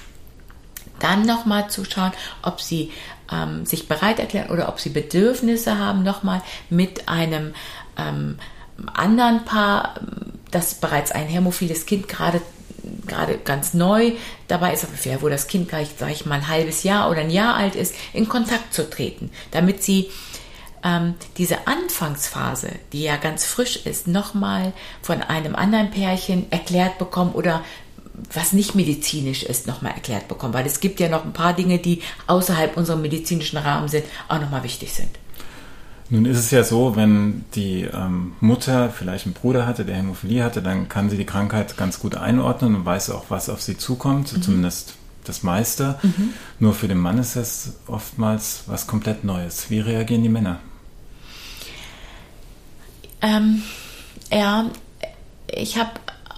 dann 0.99 1.23
nochmal 1.23 1.69
zu 1.71 1.85
schauen, 1.85 2.13
ob 2.43 2.61
sie 2.61 2.93
ähm, 3.33 3.67
sich 3.67 3.89
bereit 3.89 4.19
erklären 4.19 4.51
oder 4.51 4.69
ob 4.69 4.81
sie 4.81 4.91
Bedürfnisse 4.91 5.79
haben, 5.79 6.03
nochmal 6.03 6.43
mit 6.71 7.09
einem 7.09 7.55
ähm, 7.97 8.39
anderen 8.93 9.45
Paar, 9.45 9.95
das 10.55 10.75
bereits 10.75 11.13
ein 11.13 11.27
hämophiles 11.27 11.87
Kind 11.87 12.09
gerade 12.09 12.41
gerade 13.07 13.39
ganz 13.39 13.75
neu 13.75 14.13
dabei 14.49 14.75
ist, 14.75 14.87
wo 15.21 15.29
das 15.29 15.47
Kind 15.47 15.69
gleich, 15.69 15.89
sage 15.99 16.13
ich 16.13 16.27
mal, 16.27 16.37
ein 16.37 16.49
halbes 16.49 16.83
Jahr 16.83 17.11
oder 17.11 17.21
ein 17.21 17.31
Jahr 17.31 17.55
alt 17.55 17.75
ist, 17.77 17.95
in 18.13 18.29
Kontakt 18.29 18.75
zu 18.75 18.89
treten, 18.89 19.31
damit 19.53 19.83
sie 19.83 20.11
ähm, 20.85 21.15
diese 21.39 21.67
Anfangsphase, 21.67 22.69
die 22.93 23.03
ja 23.03 23.17
ganz 23.17 23.45
frisch 23.45 23.77
ist, 23.87 24.07
nochmal 24.07 24.73
von 25.03 25.23
einem 25.23 25.57
anderen 25.57 25.91
Pärchen 25.91 26.51
erklärt 26.53 26.99
bekommen 26.99 27.33
oder 27.33 27.65
was 28.33 28.53
nicht 28.53 28.75
medizinisch 28.75 29.43
ist, 29.43 29.67
nochmal 29.67 29.93
erklärt 29.93 30.29
bekommen, 30.29 30.55
weil 30.55 30.67
es 30.67 30.81
gibt 30.81 31.01
ja 31.01 31.09
noch 31.09 31.25
ein 31.25 31.33
paar 31.33 31.53
Dinge, 31.53 31.79
die 31.79 32.03
außerhalb 32.27 32.77
unserem 32.77 33.03
medizinischen 33.03 33.59
Rahmen 33.59 33.89
sind, 33.89 34.05
auch 34.29 34.41
nochmal 34.41 34.63
wichtig 34.63 34.93
sind. 34.93 35.11
Nun 36.15 36.27
ist 36.27 36.39
es 36.39 36.53
ja 36.53 36.63
so, 36.63 36.95
wenn 36.95 37.45
die 37.57 37.81
ähm, 37.93 38.35
Mutter 38.39 38.89
vielleicht 38.89 39.27
einen 39.27 39.35
Bruder 39.35 39.67
hatte, 39.67 39.85
der 39.85 39.97
Hämophilie 39.97 40.45
hatte, 40.45 40.63
dann 40.63 40.89
kann 40.89 41.11
sie 41.11 41.17
die 41.17 41.27
Krankheit 41.27 41.77
ganz 41.77 41.99
gut 41.99 42.15
einordnen 42.15 42.77
und 42.77 42.85
weiß 42.85 43.11
auch, 43.11 43.25
was 43.31 43.49
auf 43.49 43.61
sie 43.61 43.77
zukommt, 43.77 44.33
mhm. 44.33 44.41
zumindest 44.41 44.95
das 45.25 45.43
meiste. 45.43 45.99
Mhm. 46.05 46.35
Nur 46.61 46.73
für 46.73 46.87
den 46.87 46.99
Mann 46.99 47.19
ist 47.19 47.35
es 47.35 47.73
oftmals 47.89 48.63
was 48.67 48.87
komplett 48.87 49.25
Neues. 49.25 49.71
Wie 49.71 49.81
reagieren 49.81 50.23
die 50.23 50.29
Männer? 50.29 50.61
Ähm, 53.21 53.65
ja, 54.31 54.71
ich 55.49 55.79
habe 55.79 55.91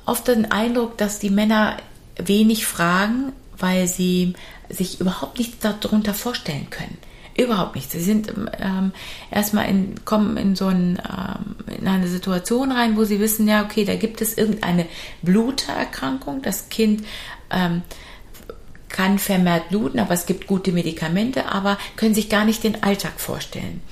oft 0.06 0.26
den 0.26 0.50
Eindruck, 0.50 0.97
dass 0.97 1.18
die 1.18 1.28
Männer 1.28 1.76
wenig 2.16 2.64
fragen, 2.64 3.35
weil 3.59 3.88
sie 3.88 4.33
sich 4.71 5.02
überhaupt 5.02 5.37
nichts 5.37 5.59
darunter 5.59 6.14
vorstellen 6.14 6.71
können. 6.71 6.97
Überhaupt 7.36 7.74
nicht. 7.74 7.90
Sie 7.90 8.00
sind 8.00 8.32
ähm, 8.58 8.92
erstmal 9.30 9.68
in, 9.68 10.04
kommen 10.04 10.36
in 10.38 10.56
so 10.56 10.66
ein, 10.66 10.98
ähm, 11.06 11.76
in 11.78 11.86
eine 11.86 12.08
Situation 12.08 12.72
rein, 12.72 12.96
wo 12.96 13.04
sie 13.04 13.20
wissen, 13.20 13.46
ja, 13.46 13.62
okay, 13.62 13.84
da 13.84 13.94
gibt 13.96 14.22
es 14.22 14.38
irgendeine 14.38 14.86
Bluterkrankung. 15.20 16.40
Das 16.40 16.70
Kind 16.70 17.04
ähm, 17.50 17.82
kann 18.88 19.18
vermehrt 19.18 19.68
bluten, 19.68 19.98
aber 19.98 20.14
es 20.14 20.24
gibt 20.24 20.46
gute 20.46 20.72
Medikamente, 20.72 21.46
aber 21.52 21.76
können 21.96 22.14
sich 22.14 22.30
gar 22.30 22.46
nicht 22.46 22.64
den 22.64 22.82
Alltag 22.82 23.20
vorstellen. 23.20 23.82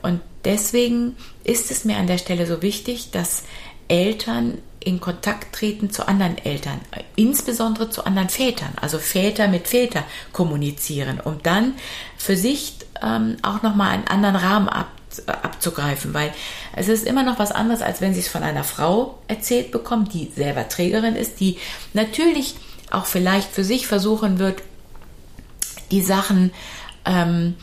Und 0.00 0.20
deswegen 0.44 1.16
ist 1.44 1.70
es 1.70 1.84
mir 1.84 1.98
an 1.98 2.06
der 2.06 2.18
Stelle 2.18 2.46
so 2.46 2.62
wichtig, 2.62 3.10
dass 3.10 3.42
Eltern 3.88 4.58
in 4.80 5.00
Kontakt 5.00 5.54
treten 5.54 5.90
zu 5.90 6.06
anderen 6.06 6.38
Eltern, 6.38 6.80
insbesondere 7.16 7.90
zu 7.90 8.06
anderen 8.06 8.28
Vätern, 8.28 8.72
also 8.80 8.98
Väter 8.98 9.48
mit 9.48 9.66
Väter 9.66 10.04
kommunizieren, 10.32 11.20
um 11.20 11.42
dann 11.42 11.74
für 12.16 12.36
sich 12.36 12.74
ähm, 13.02 13.36
auch 13.42 13.62
nochmal 13.62 13.90
einen 13.90 14.06
anderen 14.06 14.36
Rahmen 14.36 14.68
ab, 14.68 14.88
abzugreifen, 15.26 16.12
weil 16.14 16.32
es 16.74 16.88
ist 16.88 17.06
immer 17.06 17.22
noch 17.22 17.38
was 17.38 17.52
anderes, 17.52 17.82
als 17.82 18.00
wenn 18.00 18.14
sie 18.14 18.20
es 18.20 18.28
von 18.28 18.42
einer 18.42 18.64
Frau 18.64 19.18
erzählt 19.28 19.70
bekommt, 19.70 20.12
die 20.12 20.30
selber 20.34 20.68
Trägerin 20.68 21.16
ist, 21.16 21.40
die 21.40 21.58
natürlich 21.94 22.54
auch 22.90 23.06
vielleicht 23.06 23.50
für 23.50 23.64
sich 23.64 23.86
versuchen 23.86 24.38
wird, 24.38 24.62
die 25.90 26.02
Sachen, 26.02 26.52
ähm, 27.04 27.54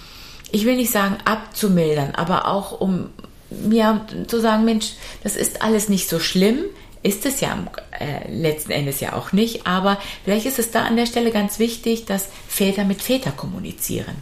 ich 0.52 0.66
will 0.66 0.76
nicht 0.76 0.92
sagen 0.92 1.18
abzumildern, 1.26 2.16
aber 2.16 2.48
auch 2.48 2.80
um 2.80 3.10
mir 3.50 4.06
zu 4.28 4.40
sagen, 4.40 4.66
Mensch, 4.66 4.94
das 5.24 5.36
ist 5.36 5.62
alles 5.62 5.90
nicht 5.90 6.10
so 6.10 6.20
schlimm, 6.20 6.60
ist 7.04 7.26
es 7.26 7.42
ja 7.42 7.58
äh, 8.00 8.32
letzten 8.32 8.72
Endes 8.72 9.00
ja 9.00 9.14
auch 9.14 9.34
nicht, 9.34 9.68
aber 9.68 10.00
vielleicht 10.24 10.46
ist 10.46 10.60
es 10.60 10.72
da 10.72 10.86
an 10.86 10.96
der 10.96 11.06
Stelle 11.06 11.32
ganz 11.32 11.60
wichtig, 11.60 12.06
dass 12.06 12.30
Väter 12.48 12.86
mit 12.86 13.02
Väter 13.02 13.32
kommunizieren. 13.32 14.16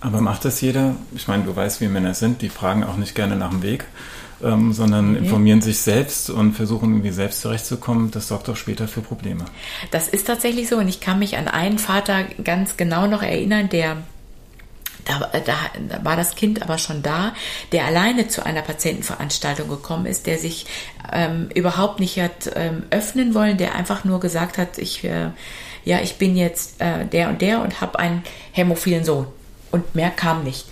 Aber 0.00 0.20
macht 0.20 0.44
das 0.44 0.60
jeder? 0.60 0.96
Ich 1.14 1.28
meine, 1.28 1.44
du 1.44 1.54
weißt, 1.54 1.80
wie 1.80 1.88
Männer 1.88 2.14
sind, 2.14 2.42
die 2.42 2.48
fragen 2.48 2.84
auch 2.84 2.96
nicht 2.96 3.14
gerne 3.14 3.36
nach 3.36 3.50
dem 3.50 3.62
Weg, 3.62 3.84
ähm, 4.42 4.72
sondern 4.72 5.10
okay. 5.10 5.18
informieren 5.18 5.60
sich 5.60 5.80
selbst 5.80 6.30
und 6.30 6.54
versuchen 6.54 6.90
irgendwie 6.92 7.10
selbst 7.10 7.42
zurechtzukommen. 7.42 8.10
Das 8.10 8.28
sorgt 8.28 8.48
auch 8.48 8.56
später 8.56 8.88
für 8.88 9.02
Probleme. 9.02 9.44
Das 9.90 10.08
ist 10.08 10.26
tatsächlich 10.26 10.68
so 10.68 10.76
und 10.76 10.88
ich 10.88 11.00
kann 11.00 11.18
mich 11.18 11.36
an 11.36 11.48
einen 11.48 11.78
Vater 11.78 12.24
ganz 12.42 12.78
genau 12.78 13.06
noch 13.06 13.22
erinnern, 13.22 13.68
der 13.68 13.98
da, 15.04 15.18
da, 15.32 15.40
da, 15.40 16.04
war 16.04 16.16
das 16.16 16.34
Kind 16.34 16.62
aber 16.62 16.78
schon 16.78 17.02
da, 17.02 17.34
der 17.72 17.86
alleine 17.86 18.28
zu 18.28 18.44
einer 18.44 18.62
Patientenveranstaltung 18.62 19.68
gekommen 19.68 20.06
ist, 20.06 20.26
der 20.26 20.38
sich 20.38 20.66
ähm, 21.12 21.48
überhaupt 21.54 22.00
nicht 22.00 22.18
hat 22.20 22.50
ähm, 22.54 22.84
öffnen 22.90 23.34
wollen, 23.34 23.56
der 23.56 23.74
einfach 23.74 24.04
nur 24.04 24.20
gesagt 24.20 24.58
hat, 24.58 24.78
ich, 24.78 25.04
äh, 25.04 25.30
ja, 25.84 26.00
ich 26.00 26.16
bin 26.16 26.36
jetzt 26.36 26.80
äh, 26.80 27.06
der 27.06 27.28
und 27.30 27.40
der 27.40 27.62
und 27.62 27.80
habe 27.80 27.98
einen 27.98 28.22
hämophilen 28.52 29.04
Sohn. 29.04 29.26
Und 29.70 29.94
mehr 29.94 30.10
kam 30.10 30.44
nicht. 30.44 30.66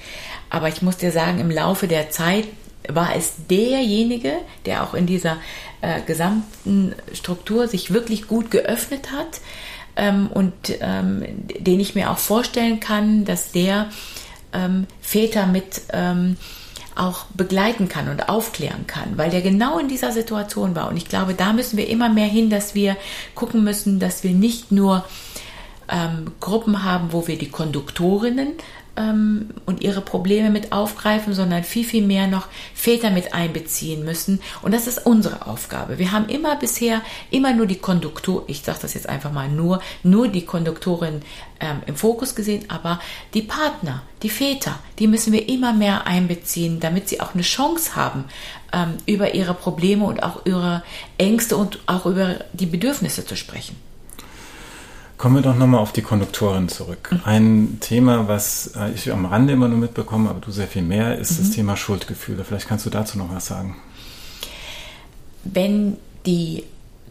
Aber 0.50 0.68
ich 0.68 0.82
muss 0.82 0.96
dir 0.96 1.12
sagen, 1.12 1.38
im 1.38 1.50
Laufe 1.50 1.88
der 1.88 2.10
Zeit 2.10 2.46
war 2.88 3.14
es 3.14 3.34
derjenige, 3.50 4.32
der 4.64 4.82
auch 4.82 4.94
in 4.94 5.06
dieser 5.06 5.36
äh, 5.82 6.00
gesamten 6.02 6.94
Struktur 7.12 7.68
sich 7.68 7.92
wirklich 7.92 8.28
gut 8.28 8.50
geöffnet 8.50 9.12
hat 9.12 9.40
ähm, 9.96 10.28
und 10.32 10.54
ähm, 10.80 11.24
den 11.58 11.80
ich 11.80 11.94
mir 11.94 12.10
auch 12.10 12.18
vorstellen 12.18 12.80
kann, 12.80 13.24
dass 13.24 13.52
der 13.52 13.90
ähm, 14.54 14.86
Väter 15.02 15.46
mit 15.46 15.82
ähm, 15.92 16.36
auch 16.94 17.26
begleiten 17.26 17.88
kann 17.88 18.08
und 18.08 18.28
aufklären 18.28 18.86
kann, 18.86 19.16
weil 19.16 19.30
der 19.30 19.42
genau 19.42 19.78
in 19.78 19.88
dieser 19.88 20.10
Situation 20.10 20.74
war. 20.74 20.88
Und 20.88 20.96
ich 20.96 21.08
glaube, 21.08 21.34
da 21.34 21.52
müssen 21.52 21.76
wir 21.76 21.88
immer 21.88 22.08
mehr 22.08 22.26
hin, 22.26 22.50
dass 22.50 22.74
wir 22.74 22.96
gucken 23.34 23.62
müssen, 23.62 24.00
dass 24.00 24.24
wir 24.24 24.32
nicht 24.32 24.72
nur 24.72 25.04
ähm, 25.88 26.32
Gruppen 26.40 26.82
haben, 26.82 27.12
wo 27.12 27.28
wir 27.28 27.38
die 27.38 27.50
Konduktorinnen 27.50 28.54
ähm, 28.98 29.50
und 29.64 29.82
ihre 29.82 30.00
Probleme 30.00 30.50
mit 30.50 30.72
aufgreifen, 30.72 31.32
sondern 31.32 31.62
viel, 31.62 31.84
viel 31.84 32.04
mehr 32.04 32.26
noch 32.26 32.48
Väter 32.74 33.10
mit 33.10 33.32
einbeziehen 33.32 34.04
müssen. 34.04 34.40
Und 34.60 34.74
das 34.74 34.86
ist 34.86 35.06
unsere 35.06 35.46
Aufgabe. 35.46 35.98
Wir 35.98 36.12
haben 36.12 36.28
immer 36.28 36.56
bisher 36.56 37.00
immer 37.30 37.54
nur 37.54 37.66
die 37.66 37.78
Konduktor, 37.78 38.44
ich 38.48 38.62
sage 38.62 38.80
das 38.82 38.94
jetzt 38.94 39.08
einfach 39.08 39.32
mal 39.32 39.48
nur, 39.48 39.80
nur 40.02 40.28
die 40.28 40.44
Konduktorin 40.44 41.22
ähm, 41.60 41.82
im 41.86 41.96
Fokus 41.96 42.34
gesehen, 42.34 42.64
aber 42.68 43.00
die 43.34 43.42
Partner, 43.42 44.02
die 44.22 44.30
Väter, 44.30 44.78
die 44.98 45.06
müssen 45.06 45.32
wir 45.32 45.48
immer 45.48 45.72
mehr 45.72 46.06
einbeziehen, 46.06 46.80
damit 46.80 47.08
sie 47.08 47.20
auch 47.20 47.34
eine 47.34 47.42
Chance 47.42 47.94
haben, 47.94 48.24
ähm, 48.72 48.94
über 49.06 49.34
ihre 49.34 49.54
Probleme 49.54 50.04
und 50.04 50.22
auch 50.22 50.44
ihre 50.44 50.82
Ängste 51.16 51.56
und 51.56 51.78
auch 51.86 52.06
über 52.06 52.36
die 52.52 52.66
Bedürfnisse 52.66 53.24
zu 53.24 53.36
sprechen. 53.36 53.76
Kommen 55.18 55.34
wir 55.34 55.42
doch 55.42 55.56
nochmal 55.56 55.80
auf 55.80 55.90
die 55.90 56.02
Konduktorin 56.02 56.68
zurück. 56.68 57.10
Mhm. 57.10 57.20
Ein 57.24 57.78
Thema, 57.80 58.28
was 58.28 58.68
äh, 58.76 58.92
ich 58.92 59.10
am 59.10 59.26
Rande 59.26 59.52
immer 59.52 59.66
nur 59.66 59.78
mitbekomme, 59.78 60.30
aber 60.30 60.38
du 60.38 60.52
sehr 60.52 60.68
viel 60.68 60.82
mehr, 60.82 61.18
ist 61.18 61.32
mhm. 61.32 61.36
das 61.38 61.50
Thema 61.50 61.76
Schuldgefühle. 61.76 62.44
Vielleicht 62.44 62.68
kannst 62.68 62.86
du 62.86 62.90
dazu 62.90 63.18
noch 63.18 63.34
was 63.34 63.46
sagen. 63.46 63.76
Wenn 65.42 65.96
die 66.24 66.62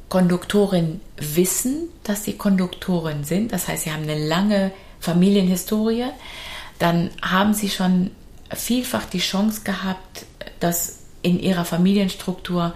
Konduktoren 0.07 1.01
wissen, 1.17 1.89
dass 2.03 2.23
sie 2.23 2.33
Konduktoren 2.33 3.25
sind, 3.25 3.51
das 3.51 3.67
heißt, 3.67 3.83
sie 3.83 3.91
haben 3.91 4.03
eine 4.03 4.25
lange 4.25 4.71
Familienhistorie, 5.01 6.05
dann 6.79 7.09
haben 7.21 7.53
sie 7.53 7.69
schon 7.69 8.11
vielfach 8.55 9.03
die 9.03 9.19
Chance 9.19 9.61
gehabt, 9.65 10.25
das 10.61 10.99
in 11.23 11.39
ihrer 11.39 11.65
Familienstruktur 11.65 12.73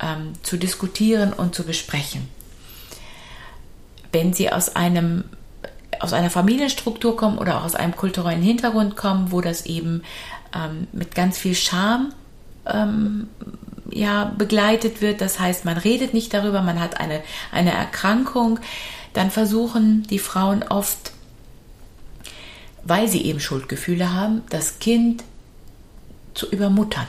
ähm, 0.00 0.32
zu 0.42 0.56
diskutieren 0.56 1.34
und 1.34 1.54
zu 1.54 1.64
besprechen 1.64 2.28
wenn 4.12 4.32
sie 4.32 4.52
aus 4.52 4.76
einem 4.76 5.24
aus 5.98 6.12
einer 6.14 6.30
Familienstruktur 6.30 7.16
kommen 7.16 7.36
oder 7.36 7.58
auch 7.58 7.64
aus 7.64 7.74
einem 7.74 7.94
kulturellen 7.94 8.42
Hintergrund 8.42 8.96
kommen, 8.96 9.32
wo 9.32 9.40
das 9.40 9.66
eben 9.66 10.02
ähm, 10.54 10.86
mit 10.92 11.14
ganz 11.14 11.36
viel 11.36 11.54
Scham 11.54 12.14
ähm, 12.66 13.28
ja, 13.90 14.32
begleitet 14.36 15.02
wird. 15.02 15.20
Das 15.20 15.38
heißt, 15.38 15.64
man 15.64 15.76
redet 15.76 16.14
nicht 16.14 16.32
darüber, 16.32 16.62
man 16.62 16.80
hat 16.80 16.98
eine, 17.00 17.22
eine 17.52 17.72
Erkrankung. 17.72 18.60
Dann 19.12 19.30
versuchen 19.30 20.04
die 20.08 20.18
Frauen 20.18 20.62
oft, 20.62 21.12
weil 22.84 23.08
sie 23.08 23.24
eben 23.24 23.40
Schuldgefühle 23.40 24.14
haben, 24.14 24.42
das 24.48 24.78
Kind 24.78 25.24
zu 26.34 26.48
übermuttern. 26.48 27.06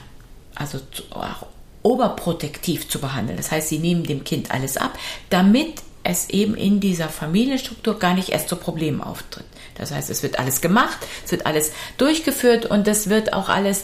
Also 0.55 0.79
zu, 0.91 1.03
auch 1.11 1.47
oberprotektiv 1.83 2.89
zu 2.89 2.99
behandeln. 2.99 3.37
Das 3.37 3.51
heißt, 3.51 3.69
sie 3.69 3.79
nehmen 3.79 4.03
dem 4.03 4.23
Kind 4.23 4.51
alles 4.51 4.77
ab, 4.77 4.97
damit 5.29 5.81
es 6.03 6.29
eben 6.29 6.55
in 6.55 6.79
dieser 6.79 7.09
Familienstruktur 7.09 7.99
gar 7.99 8.13
nicht 8.13 8.29
erst 8.29 8.49
zu 8.49 8.55
Problemen 8.55 9.01
auftritt. 9.01 9.45
Das 9.75 9.91
heißt, 9.91 10.09
es 10.09 10.23
wird 10.23 10.39
alles 10.39 10.61
gemacht, 10.61 10.97
es 11.25 11.31
wird 11.31 11.45
alles 11.45 11.71
durchgeführt 11.97 12.65
und 12.65 12.87
es 12.87 13.09
wird 13.09 13.33
auch 13.33 13.49
alles 13.49 13.83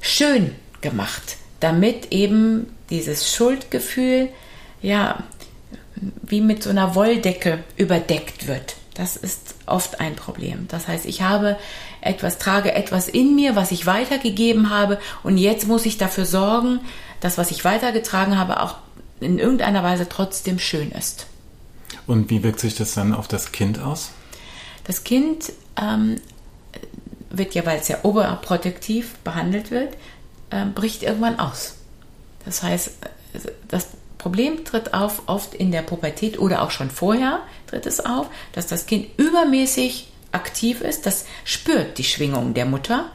schön 0.00 0.54
gemacht, 0.80 1.36
damit 1.60 2.12
eben 2.12 2.74
dieses 2.90 3.32
Schuldgefühl 3.32 4.28
ja 4.82 5.22
wie 6.22 6.40
mit 6.40 6.62
so 6.62 6.70
einer 6.70 6.94
Wolldecke 6.94 7.62
überdeckt 7.76 8.46
wird. 8.46 8.76
Das 8.94 9.16
ist 9.16 9.54
oft 9.66 10.00
ein 10.00 10.14
Problem. 10.14 10.66
Das 10.68 10.86
heißt, 10.86 11.06
ich 11.06 11.22
habe 11.22 11.56
etwas, 12.00 12.38
trage 12.38 12.72
etwas 12.72 13.08
in 13.08 13.34
mir, 13.34 13.56
was 13.56 13.72
ich 13.72 13.86
weitergegeben 13.86 14.70
habe 14.70 14.98
und 15.22 15.38
jetzt 15.38 15.66
muss 15.66 15.86
ich 15.86 15.98
dafür 15.98 16.26
sorgen, 16.26 16.80
dass 17.20 17.38
was 17.38 17.50
ich 17.50 17.64
weitergetragen 17.64 18.38
habe 18.38 18.60
auch 18.60 18.76
in 19.20 19.38
irgendeiner 19.38 19.82
Weise 19.82 20.08
trotzdem 20.08 20.58
schön 20.58 20.90
ist. 20.92 21.26
Und 22.06 22.30
wie 22.30 22.42
wirkt 22.42 22.60
sich 22.60 22.74
das 22.74 22.94
dann 22.94 23.12
auf 23.12 23.28
das 23.28 23.52
Kind 23.52 23.80
aus? 23.80 24.10
Das 24.84 25.04
Kind 25.04 25.52
ähm, 25.80 26.20
wird 27.30 27.54
ja, 27.54 27.64
weil 27.66 27.78
es 27.78 27.88
ja 27.88 27.98
oberprotektiv 28.02 29.14
behandelt 29.24 29.70
wird, 29.70 29.94
äh, 30.50 30.66
bricht 30.66 31.02
irgendwann 31.02 31.38
aus. 31.38 31.76
Das 32.44 32.62
heißt, 32.62 32.90
das 33.68 33.88
Problem 34.18 34.64
tritt 34.64 34.94
auf 34.94 35.22
oft 35.26 35.54
in 35.54 35.70
der 35.70 35.82
Pubertät 35.82 36.38
oder 36.38 36.62
auch 36.62 36.70
schon 36.70 36.90
vorher 36.90 37.40
tritt 37.66 37.86
es 37.86 38.00
auf, 38.00 38.28
dass 38.52 38.66
das 38.66 38.86
Kind 38.86 39.06
übermäßig 39.18 40.08
aktiv 40.32 40.80
ist. 40.80 41.06
Das 41.06 41.26
spürt 41.44 41.98
die 41.98 42.04
Schwingung 42.04 42.54
der 42.54 42.66
Mutter 42.66 43.10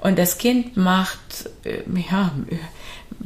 und 0.00 0.18
das 0.18 0.38
Kind 0.38 0.76
macht 0.76 1.50
äh, 1.64 1.82
ja, 2.10 2.32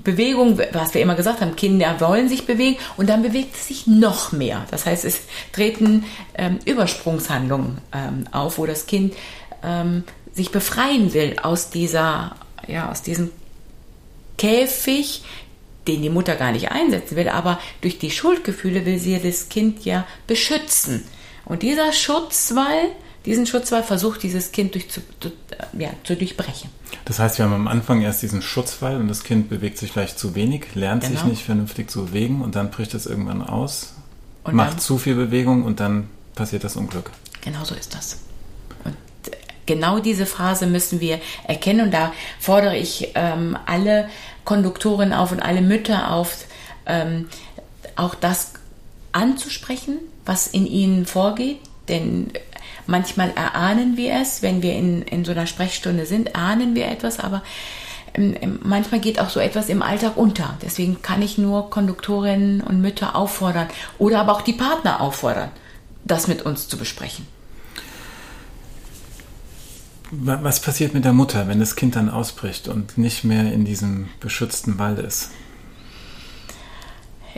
Bewegung, 0.05 0.59
was 0.73 0.95
wir 0.95 1.00
immer 1.00 1.14
gesagt 1.14 1.40
haben, 1.40 1.57
Kinder 1.57 2.00
wollen 2.00 2.28
sich 2.28 2.47
bewegen 2.47 2.78
und 2.97 3.09
dann 3.09 3.23
bewegt 3.23 3.57
es 3.57 3.69
sich 3.69 3.87
noch 3.87 4.33
mehr. 4.33 4.64
Das 4.71 4.87
heißt, 4.87 5.05
es 5.05 5.23
treten 5.52 6.05
ähm, 6.35 6.59
Übersprungshandlungen 6.64 7.78
ähm, 7.93 8.25
auf, 8.31 8.59
wo 8.59 8.67
das 8.67 8.87
Kind 8.87 9.14
ähm, 9.62 10.05
sich 10.33 10.50
befreien 10.50 11.13
will 11.15 11.37
aus 11.43 11.71
dieser, 11.71 12.37
ja, 12.67 12.91
aus 12.91 13.02
diesem 13.02 13.30
Käfig, 14.37 15.23
den 15.89 16.02
die 16.02 16.11
Mutter 16.11 16.37
gar 16.37 16.52
nicht 16.52 16.71
einsetzen 16.71 17.17
will, 17.17 17.28
aber 17.28 17.58
durch 17.80 17.99
die 17.99 18.11
Schuldgefühle 18.11 18.87
will 18.87 18.99
sie 18.99 19.19
das 19.21 19.49
Kind 19.49 19.84
ja 19.84 20.06
beschützen. 20.26 21.04
Und 21.45 21.63
dieser 21.63 21.93
Schutzwall, 21.93 22.93
diesen 23.28 23.47
Schutzwall 23.47 23.82
versucht 23.82 24.23
dieses 24.23 24.52
Kind 24.52 24.75
durch 24.75 24.88
zu, 24.88 25.00
ja, 25.78 25.91
zu 26.02 26.17
durchbrechen. 26.17 26.71
Das 27.04 27.19
heißt, 27.19 27.38
wir 27.38 27.45
haben 27.45 27.52
am 27.52 27.69
Anfang 27.69 28.00
erst 28.00 28.23
diesen 28.23 28.41
Schutzwall 28.41 28.97
und 28.97 29.08
das 29.08 29.23
Kind 29.23 29.50
bewegt 29.50 29.76
sich 29.76 29.93
vielleicht 29.93 30.19
zu 30.19 30.34
wenig, 30.34 30.75
lernt 30.75 31.02
genau. 31.02 31.14
sich 31.14 31.25
nicht 31.25 31.45
vernünftig 31.45 31.91
zu 31.91 32.06
bewegen 32.06 32.41
und 32.41 32.56
dann 32.56 32.71
bricht 32.71 32.95
es 32.95 33.04
irgendwann 33.04 33.43
aus, 33.43 33.95
und 34.45 34.54
macht 34.54 34.73
dann, 34.73 34.78
zu 34.78 34.97
viel 34.97 35.14
Bewegung 35.14 35.64
und 35.64 35.78
dann 35.78 36.08
passiert 36.34 36.64
das 36.64 36.76
Unglück. 36.76 37.10
Genau 37.43 37.64
so 37.64 37.75
ist 37.75 37.95
das. 37.95 38.19
Und 38.84 38.97
genau 39.67 39.99
diese 39.99 40.25
Phase 40.25 40.67
müssen 40.67 41.00
wir 41.00 41.21
erkennen 41.47 41.82
und 41.82 41.91
da 41.93 42.12
fordere 42.41 42.76
ich 42.78 43.12
ähm, 43.14 43.58
alle 43.67 44.08
Konduktoren 44.45 45.12
auf 45.12 45.32
und 45.32 45.41
alle 45.41 45.60
Mütter 45.60 46.12
auf, 46.12 46.47
ähm, 46.86 47.28
auch 47.95 48.14
das 48.14 48.54
anzusprechen, 49.12 49.99
was 50.25 50.47
in 50.47 50.67
ihnen 50.67 51.04
vorgeht. 51.04 51.58
Denn 51.88 52.32
Manchmal 52.87 53.31
erahnen 53.31 53.97
wir 53.97 54.15
es, 54.15 54.43
wenn 54.43 54.63
wir 54.63 54.73
in, 54.75 55.02
in 55.02 55.25
so 55.25 55.33
einer 55.33 55.47
Sprechstunde 55.47 56.07
sind, 56.07 56.37
ahnen 56.37 56.75
wir 56.75 56.89
etwas, 56.89 57.21
aber 57.21 57.43
ähm, 58.15 58.35
ähm, 58.41 58.59
manchmal 58.63 59.00
geht 59.00 59.21
auch 59.21 59.31
so 59.31 59.41
etwas 59.41 59.69
im 59.69 59.83
Alltag 59.83 60.17
unter. 60.17 60.57
Deswegen 60.63 61.02
kann 61.02 61.23
ich 61.23 61.39
nur 61.39 61.71
Konduktorinnen 61.71 62.61
und 62.61 62.81
Mütter 62.81 63.15
auffordern 63.15 63.69
oder 63.99 64.21
aber 64.21 64.33
auch 64.33 64.43
die 64.43 64.52
Partner 64.52 65.00
auffordern, 65.00 65.50
das 66.04 66.28
mit 66.28 66.43
uns 66.43 66.69
zu 66.69 66.76
besprechen. 66.76 67.26
Was 70.11 70.61
passiert 70.61 70.95
mit 70.95 71.04
der 71.04 71.13
Mutter, 71.13 71.49
wenn 71.49 71.61
das 71.61 71.76
Kind 71.76 71.95
dann 71.95 72.09
ausbricht 72.09 72.67
und 72.67 72.97
nicht 72.97 73.25
mehr 73.25 73.52
in 73.52 73.67
diesem 73.67 74.09
beschützten 74.21 74.78
Wald 74.78 74.99
ist? 74.99 75.31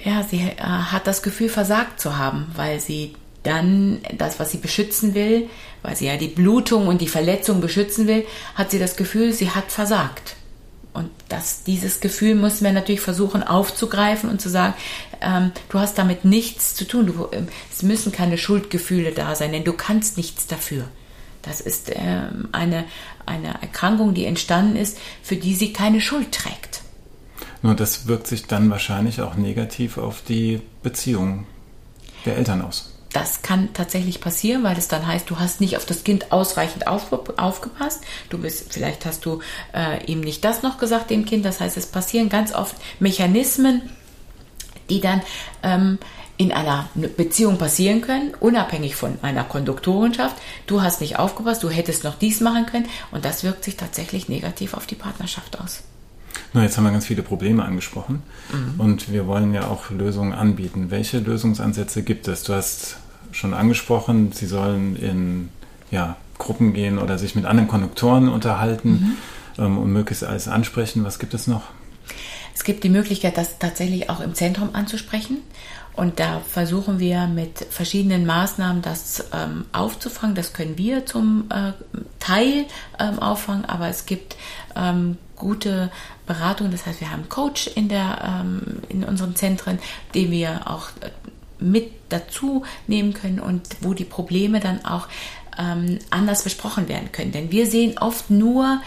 Ja, 0.04 0.22
sie 0.22 0.38
äh, 0.38 0.56
hat 0.62 1.06
das 1.06 1.22
Gefühl, 1.22 1.48
versagt 1.48 2.00
zu 2.00 2.16
haben, 2.16 2.46
weil 2.54 2.78
sie 2.78 3.16
dann 3.42 4.00
das, 4.16 4.38
was 4.38 4.50
sie 4.50 4.58
beschützen 4.58 5.14
will, 5.14 5.48
weil 5.82 5.96
sie 5.96 6.06
ja 6.06 6.16
die 6.16 6.28
Blutung 6.28 6.86
und 6.86 7.00
die 7.00 7.08
Verletzung 7.08 7.60
beschützen 7.60 8.06
will, 8.06 8.26
hat 8.54 8.70
sie 8.70 8.78
das 8.78 8.96
Gefühl, 8.96 9.32
sie 9.32 9.50
hat 9.50 9.72
versagt. 9.72 10.36
Und 10.92 11.08
das, 11.28 11.62
dieses 11.62 12.00
Gefühl 12.00 12.34
müssen 12.34 12.64
wir 12.64 12.72
natürlich 12.72 13.00
versuchen 13.00 13.42
aufzugreifen 13.42 14.28
und 14.28 14.40
zu 14.40 14.48
sagen, 14.48 14.74
ähm, 15.20 15.52
du 15.68 15.78
hast 15.78 15.96
damit 15.96 16.24
nichts 16.24 16.74
zu 16.74 16.86
tun. 16.86 17.06
Du, 17.06 17.26
äh, 17.30 17.44
es 17.72 17.82
müssen 17.82 18.12
keine 18.12 18.36
Schuldgefühle 18.36 19.12
da 19.12 19.34
sein, 19.36 19.52
denn 19.52 19.64
du 19.64 19.72
kannst 19.72 20.16
nichts 20.16 20.48
dafür. 20.48 20.84
Das 21.42 21.60
ist 21.60 21.92
ähm, 21.94 22.48
eine, 22.52 22.84
eine 23.24 23.62
Erkrankung, 23.62 24.14
die 24.14 24.26
entstanden 24.26 24.76
ist, 24.76 24.98
für 25.22 25.36
die 25.36 25.54
sie 25.54 25.72
keine 25.72 26.00
Schuld 26.00 26.32
trägt. 26.32 26.82
Nur 27.62 27.74
das 27.74 28.06
wirkt 28.08 28.26
sich 28.26 28.46
dann 28.46 28.68
wahrscheinlich 28.68 29.20
auch 29.20 29.36
negativ 29.36 29.96
auf 29.96 30.22
die 30.26 30.60
Beziehung 30.82 31.46
der 32.26 32.36
Eltern 32.36 32.62
aus 32.62 32.89
das 33.12 33.42
kann 33.42 33.72
tatsächlich 33.72 34.20
passieren, 34.20 34.62
weil 34.62 34.78
es 34.78 34.88
dann 34.88 35.06
heißt, 35.06 35.28
du 35.28 35.38
hast 35.38 35.60
nicht 35.60 35.76
auf 35.76 35.84
das 35.84 36.04
Kind 36.04 36.32
ausreichend 36.32 36.86
auf, 36.86 37.12
aufgepasst. 37.38 38.02
Du 38.28 38.38
bist, 38.38 38.72
vielleicht 38.72 39.04
hast 39.04 39.24
du 39.24 39.40
äh, 39.74 40.04
ihm 40.06 40.20
nicht 40.20 40.44
das 40.44 40.62
noch 40.62 40.78
gesagt, 40.78 41.10
dem 41.10 41.24
Kind. 41.24 41.44
Das 41.44 41.60
heißt, 41.60 41.76
es 41.76 41.86
passieren 41.86 42.28
ganz 42.28 42.54
oft 42.54 42.76
Mechanismen, 43.00 43.90
die 44.88 45.00
dann 45.00 45.22
ähm, 45.62 45.98
in 46.36 46.52
einer 46.52 46.88
Beziehung 46.94 47.58
passieren 47.58 48.00
können, 48.00 48.32
unabhängig 48.38 48.96
von 48.96 49.18
einer 49.22 49.44
Konduktorenschaft. 49.44 50.36
Du 50.66 50.80
hast 50.80 51.00
nicht 51.00 51.18
aufgepasst, 51.18 51.62
du 51.62 51.68
hättest 51.68 52.04
noch 52.04 52.14
dies 52.14 52.40
machen 52.40 52.66
können 52.66 52.88
und 53.10 53.24
das 53.24 53.44
wirkt 53.44 53.64
sich 53.64 53.76
tatsächlich 53.76 54.28
negativ 54.28 54.74
auf 54.74 54.86
die 54.86 54.94
Partnerschaft 54.94 55.60
aus. 55.60 55.82
Na, 56.52 56.62
jetzt 56.62 56.76
haben 56.76 56.84
wir 56.84 56.90
ganz 56.90 57.06
viele 57.06 57.22
Probleme 57.22 57.64
angesprochen 57.64 58.22
mhm. 58.52 58.80
und 58.80 59.12
wir 59.12 59.26
wollen 59.26 59.54
ja 59.54 59.68
auch 59.68 59.90
Lösungen 59.90 60.32
anbieten. 60.32 60.90
Welche 60.90 61.18
Lösungsansätze 61.18 62.02
gibt 62.02 62.26
es? 62.26 62.42
Du 62.42 62.54
hast 62.54 62.96
schon 63.32 63.54
angesprochen, 63.54 64.32
sie 64.32 64.46
sollen 64.46 64.96
in 64.96 65.48
ja, 65.90 66.16
Gruppen 66.38 66.72
gehen 66.72 66.98
oder 66.98 67.18
sich 67.18 67.36
mit 67.36 67.44
anderen 67.44 67.68
Konduktoren 67.68 68.28
unterhalten 68.28 69.16
mhm. 69.56 69.64
ähm, 69.64 69.78
und 69.78 69.92
möglichst 69.92 70.24
alles 70.24 70.48
ansprechen. 70.48 71.04
Was 71.04 71.18
gibt 71.18 71.34
es 71.34 71.46
noch? 71.46 71.62
Es 72.54 72.64
gibt 72.64 72.82
die 72.82 72.88
Möglichkeit, 72.88 73.36
das 73.36 73.58
tatsächlich 73.58 74.10
auch 74.10 74.20
im 74.20 74.34
Zentrum 74.34 74.70
anzusprechen. 74.72 75.38
Und 75.94 76.20
da 76.20 76.40
versuchen 76.40 76.98
wir 76.98 77.26
mit 77.26 77.66
verschiedenen 77.70 78.24
Maßnahmen 78.24 78.80
das 78.80 79.24
ähm, 79.32 79.64
aufzufangen. 79.72 80.34
Das 80.34 80.52
können 80.52 80.78
wir 80.78 81.04
zum 81.04 81.44
äh, 81.50 81.72
Teil 82.20 82.66
ähm, 82.98 83.18
auffangen, 83.18 83.64
aber 83.64 83.88
es 83.88 84.06
gibt 84.06 84.36
ähm, 84.76 85.18
gute 85.40 85.90
Beratung. 86.26 86.70
Das 86.70 86.86
heißt, 86.86 87.00
wir 87.00 87.10
haben 87.10 87.20
einen 87.20 87.28
Coach 87.28 87.66
in, 87.66 87.88
der, 87.88 88.42
ähm, 88.42 88.82
in 88.88 89.02
unseren 89.02 89.34
Zentren, 89.34 89.78
den 90.14 90.30
wir 90.30 90.70
auch 90.70 90.90
äh, 91.00 91.10
mit 91.58 91.90
dazu 92.08 92.64
nehmen 92.86 93.12
können 93.12 93.40
und 93.40 93.62
wo 93.80 93.94
die 93.94 94.04
Probleme 94.04 94.60
dann 94.60 94.84
auch 94.84 95.08
ähm, 95.58 95.98
anders 96.10 96.44
besprochen 96.44 96.88
werden 96.88 97.10
können. 97.12 97.32
Denn 97.32 97.50
wir 97.50 97.66
sehen 97.66 97.98
oft 97.98 98.30
nur 98.30 98.80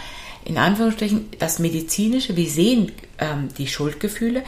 in 0.45 0.57
Anführungsstrichen 0.57 1.29
das 1.39 1.59
Medizinische. 1.59 2.35
Wir 2.35 2.49
sehen 2.49 2.91
ähm, 3.17 3.49
die 3.57 3.67
Schuldgefühle, 3.67 4.43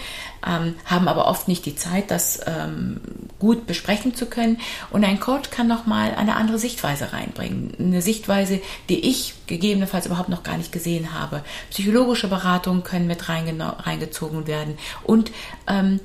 ähm, 0.46 0.76
haben 0.86 1.08
aber 1.08 1.28
oft 1.28 1.48
nicht 1.48 1.66
die 1.66 1.76
Zeit, 1.76 2.12
das 2.12 2.40
ähm, 2.46 3.00
gut 3.40 3.68
besprechen 3.68 4.16
zu 4.16 4.26
können. 4.26 4.60
Und 4.92 5.04
ein 5.04 5.20
Coach 5.20 5.50
kann 5.50 5.68
nochmal 5.68 6.16
eine 6.16 6.36
andere 6.36 6.60
Sichtweise 6.60 7.14
reinbringen. 7.14 7.74
Eine 7.80 8.02
Sichtweise, 8.02 8.62
die 8.90 9.00
ich 9.10 9.34
gegebenenfalls 9.48 10.06
überhaupt 10.06 10.30
noch 10.30 10.44
gar 10.44 10.58
nicht 10.58 10.72
gesehen 10.72 11.14
habe. 11.14 11.44
Psychologische 11.70 12.28
Beratungen 12.28 12.84
können 12.84 13.08
mit 13.08 13.30
reingezogen 13.30 14.48
werden 14.48 14.78
und 15.04 15.32
ähm, 15.68 16.00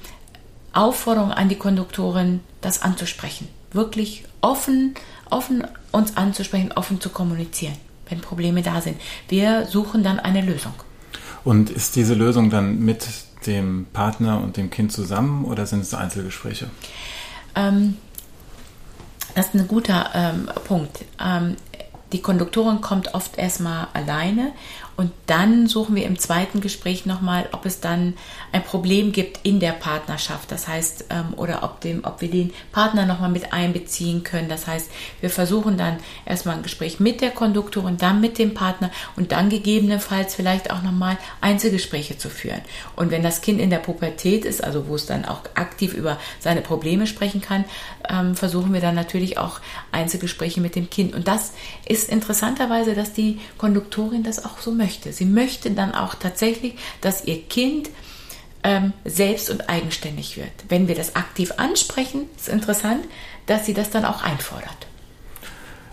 Aufforderung 0.73 1.33
an 1.33 1.49
die 1.49 1.57
Konduktorin, 1.57 2.41
das 2.61 2.83
anzusprechen. 2.83 3.49
Wirklich 3.73 4.25
offen, 4.41 4.95
offen 5.29 5.67
uns 5.91 6.17
anzusprechen, 6.17 6.73
offen 6.73 7.01
zu 7.01 7.09
kommunizieren 7.11 7.77
wenn 8.11 8.21
Probleme 8.21 8.63
da 8.63 8.81
sind. 8.81 9.01
Wir 9.29 9.67
suchen 9.67 10.03
dann 10.03 10.19
eine 10.19 10.43
Lösung. 10.43 10.75
Und 11.45 11.71
ist 11.71 11.97
diese 11.97 12.15
Lösung 12.15 12.51
dann 12.51 12.81
mit 12.81 13.07
dem 13.47 13.87
Partner 13.93 14.41
und 14.43 14.57
dem 14.57 14.71
Kind 14.71 14.93
zusammen 14.93 15.45
oder 15.45 15.65
sind 15.67 15.81
es 15.81 15.95
Einzelgespräche? 15.95 16.69
Ähm, 17.55 17.97
das 19.35 19.47
ist 19.47 19.55
ein 19.55 19.69
guter 19.69 20.11
ähm, 20.15 20.49
Punkt. 20.67 21.05
Ähm, 21.19 21.57
die 22.13 22.21
Konduktorin 22.21 22.81
kommt 22.81 23.15
oft 23.15 23.39
erstmal 23.39 23.89
alleine 23.95 24.53
und 25.01 25.13
dann 25.25 25.67
suchen 25.67 25.97
wir 25.97 26.05
im 26.05 26.19
zweiten 26.19 26.61
Gespräch 26.61 27.07
nochmal, 27.07 27.49
ob 27.53 27.65
es 27.65 27.81
dann 27.81 28.13
ein 28.53 28.63
Problem 28.63 29.13
gibt 29.13 29.41
in 29.45 29.59
der 29.59 29.73
Partnerschaft. 29.73 30.53
Das 30.53 30.69
heißt, 30.69 31.07
ähm, 31.09 31.33
oder 31.39 31.63
ob, 31.63 31.81
dem, 31.81 32.05
ob 32.05 32.21
wir 32.21 32.31
den 32.31 32.53
Partner 32.71 33.07
nochmal 33.07 33.31
mit 33.31 33.55
einbeziehen 33.55 34.25
können. 34.25 34.51
Das 34.51 34.67
heißt, 34.67 34.91
wir 35.23 35.31
versuchen 35.31 35.79
dann 35.79 35.97
erstmal 36.27 36.57
ein 36.57 36.63
Gespräch 36.63 37.01
mit 37.01 37.23
der 37.23 37.31
Konduktorin, 37.31 37.97
dann 37.97 38.21
mit 38.21 38.37
dem 38.37 38.53
Partner 38.53 38.91
und 39.17 39.33
dann 39.33 39.49
gegebenenfalls 39.49 40.35
vielleicht 40.35 40.71
auch 40.71 40.83
nochmal 40.83 41.17
Einzelgespräche 41.41 42.19
zu 42.19 42.29
führen. 42.29 42.61
Und 42.95 43.11
wenn 43.11 43.23
das 43.23 43.41
Kind 43.41 43.59
in 43.59 43.71
der 43.71 43.79
Pubertät 43.79 44.45
ist, 44.45 44.63
also 44.63 44.87
wo 44.87 44.97
es 44.97 45.07
dann 45.07 45.25
auch 45.25 45.41
aktiv 45.55 45.95
über 45.95 46.19
seine 46.41 46.61
Probleme 46.61 47.07
sprechen 47.07 47.41
kann, 47.41 47.65
ähm, 48.07 48.35
versuchen 48.35 48.75
wir 48.75 48.83
dann 48.83 48.97
natürlich 48.97 49.39
auch 49.39 49.61
Einzelgespräche 49.93 50.61
mit 50.61 50.77
dem 50.77 50.91
Kind. 50.91 51.15
Und 51.15 51.27
das 51.27 51.55
ist 51.89 52.11
interessanterweise, 52.11 52.95
dass 52.95 53.15
die 53.15 53.41
Konduktorin 53.57 54.25
das 54.25 54.45
auch 54.45 54.59
so 54.59 54.73
möchte 54.73 54.90
möchte. 54.91 55.13
Sie 55.13 55.25
möchte 55.25 55.71
dann 55.71 55.95
auch 55.95 56.15
tatsächlich, 56.15 56.75
dass 57.01 57.25
ihr 57.25 57.43
Kind 57.43 57.91
ähm, 58.65 58.93
selbst 59.05 59.49
und 59.51 59.69
eigenständig 59.69 60.37
wird. 60.37 60.51
Wenn 60.69 60.89
wir 60.89 60.97
das 60.97 61.15
aktiv 61.15 61.53
ansprechen, 61.57 62.23
ist 62.37 62.49
interessant, 62.49 63.05
dass 63.47 63.67
sie 63.67 63.75
das 63.75 63.91
dann 63.91 64.05
auch 64.05 64.23
einfordert. 64.23 64.77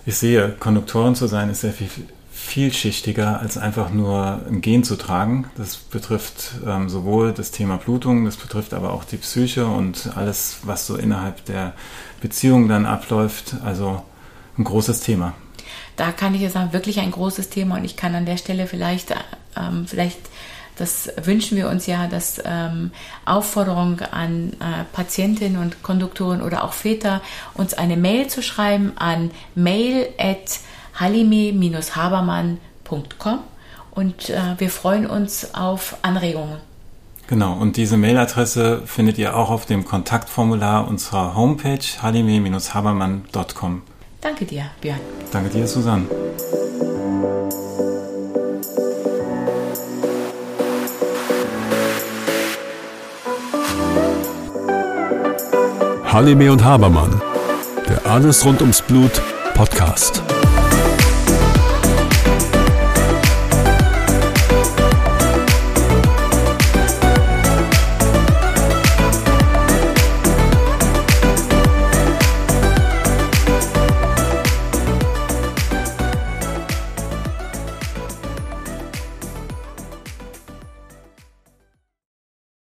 Ich 0.05 0.17
sehe, 0.17 0.55
Konduktorin 0.59 1.15
zu 1.15 1.27
sein 1.27 1.49
ist 1.49 1.61
sehr 1.61 1.73
viel 1.73 1.89
vielschichtiger 2.31 3.39
als 3.39 3.57
einfach 3.57 3.91
nur 3.91 4.41
ein 4.47 4.61
Gen 4.61 4.83
zu 4.83 4.95
tragen. 4.95 5.45
Das 5.57 5.75
betrifft 5.75 6.53
ähm, 6.65 6.87
sowohl 6.87 7.33
das 7.33 7.51
Thema 7.51 7.77
Blutung, 7.77 8.25
das 8.25 8.37
betrifft 8.37 8.73
aber 8.73 8.93
auch 8.93 9.03
die 9.03 9.17
Psyche 9.17 9.65
und 9.65 10.11
alles, 10.15 10.59
was 10.63 10.87
so 10.87 10.95
innerhalb 10.95 11.45
der 11.45 11.73
Beziehung 12.21 12.67
dann 12.67 12.85
abläuft. 12.85 13.55
Also 13.63 14.01
ein 14.57 14.63
großes 14.63 15.01
Thema 15.01 15.33
da 15.97 16.11
kann 16.11 16.33
ich 16.33 16.49
sagen, 16.51 16.73
wirklich 16.73 16.99
ein 16.99 17.11
großes 17.11 17.49
Thema 17.49 17.75
und 17.75 17.83
ich 17.83 17.97
kann 17.97 18.15
an 18.15 18.25
der 18.25 18.37
Stelle 18.37 18.67
vielleicht, 18.67 19.13
ähm, 19.57 19.85
vielleicht 19.87 20.19
das 20.77 21.11
wünschen 21.23 21.57
wir 21.57 21.69
uns 21.69 21.87
ja, 21.87 22.05
dass 22.07 22.39
ähm, 22.45 22.91
Aufforderung 23.25 23.99
an 24.11 24.53
äh, 24.53 24.83
Patientinnen 24.93 25.59
und 25.59 25.81
Konduktoren 25.81 26.43
oder 26.43 26.63
auch 26.63 26.73
Väter, 26.73 27.21
uns 27.55 27.73
eine 27.73 27.97
Mail 27.97 28.27
zu 28.27 28.43
schreiben 28.43 28.91
an 28.95 29.31
mail 29.55 30.07
at 30.19 30.59
halime-habermann.com 30.99 33.39
und 33.91 34.29
äh, 34.29 34.59
wir 34.59 34.69
freuen 34.69 35.07
uns 35.07 35.55
auf 35.55 35.97
Anregungen. 36.03 36.59
Genau, 37.25 37.53
und 37.53 37.75
diese 37.75 37.97
Mailadresse 37.97 38.83
findet 38.85 39.17
ihr 39.17 39.35
auch 39.35 39.49
auf 39.49 39.65
dem 39.65 39.83
Kontaktformular 39.83 40.87
unserer 40.87 41.33
Homepage 41.35 41.79
halime-habermann.com. 42.01 43.81
Danke 44.27 44.43
dir, 44.43 44.65
Björn. 44.81 44.99
Danke 45.31 45.49
dir, 45.49 45.65
Susanne. 45.65 46.05
Halime 56.11 56.51
und 56.51 56.61
Habermann, 56.61 57.21
der 57.87 58.05
Alles 58.05 58.43
rund 58.43 58.59
ums 58.59 58.81
Blut 58.81 59.21
Podcast. 59.53 60.21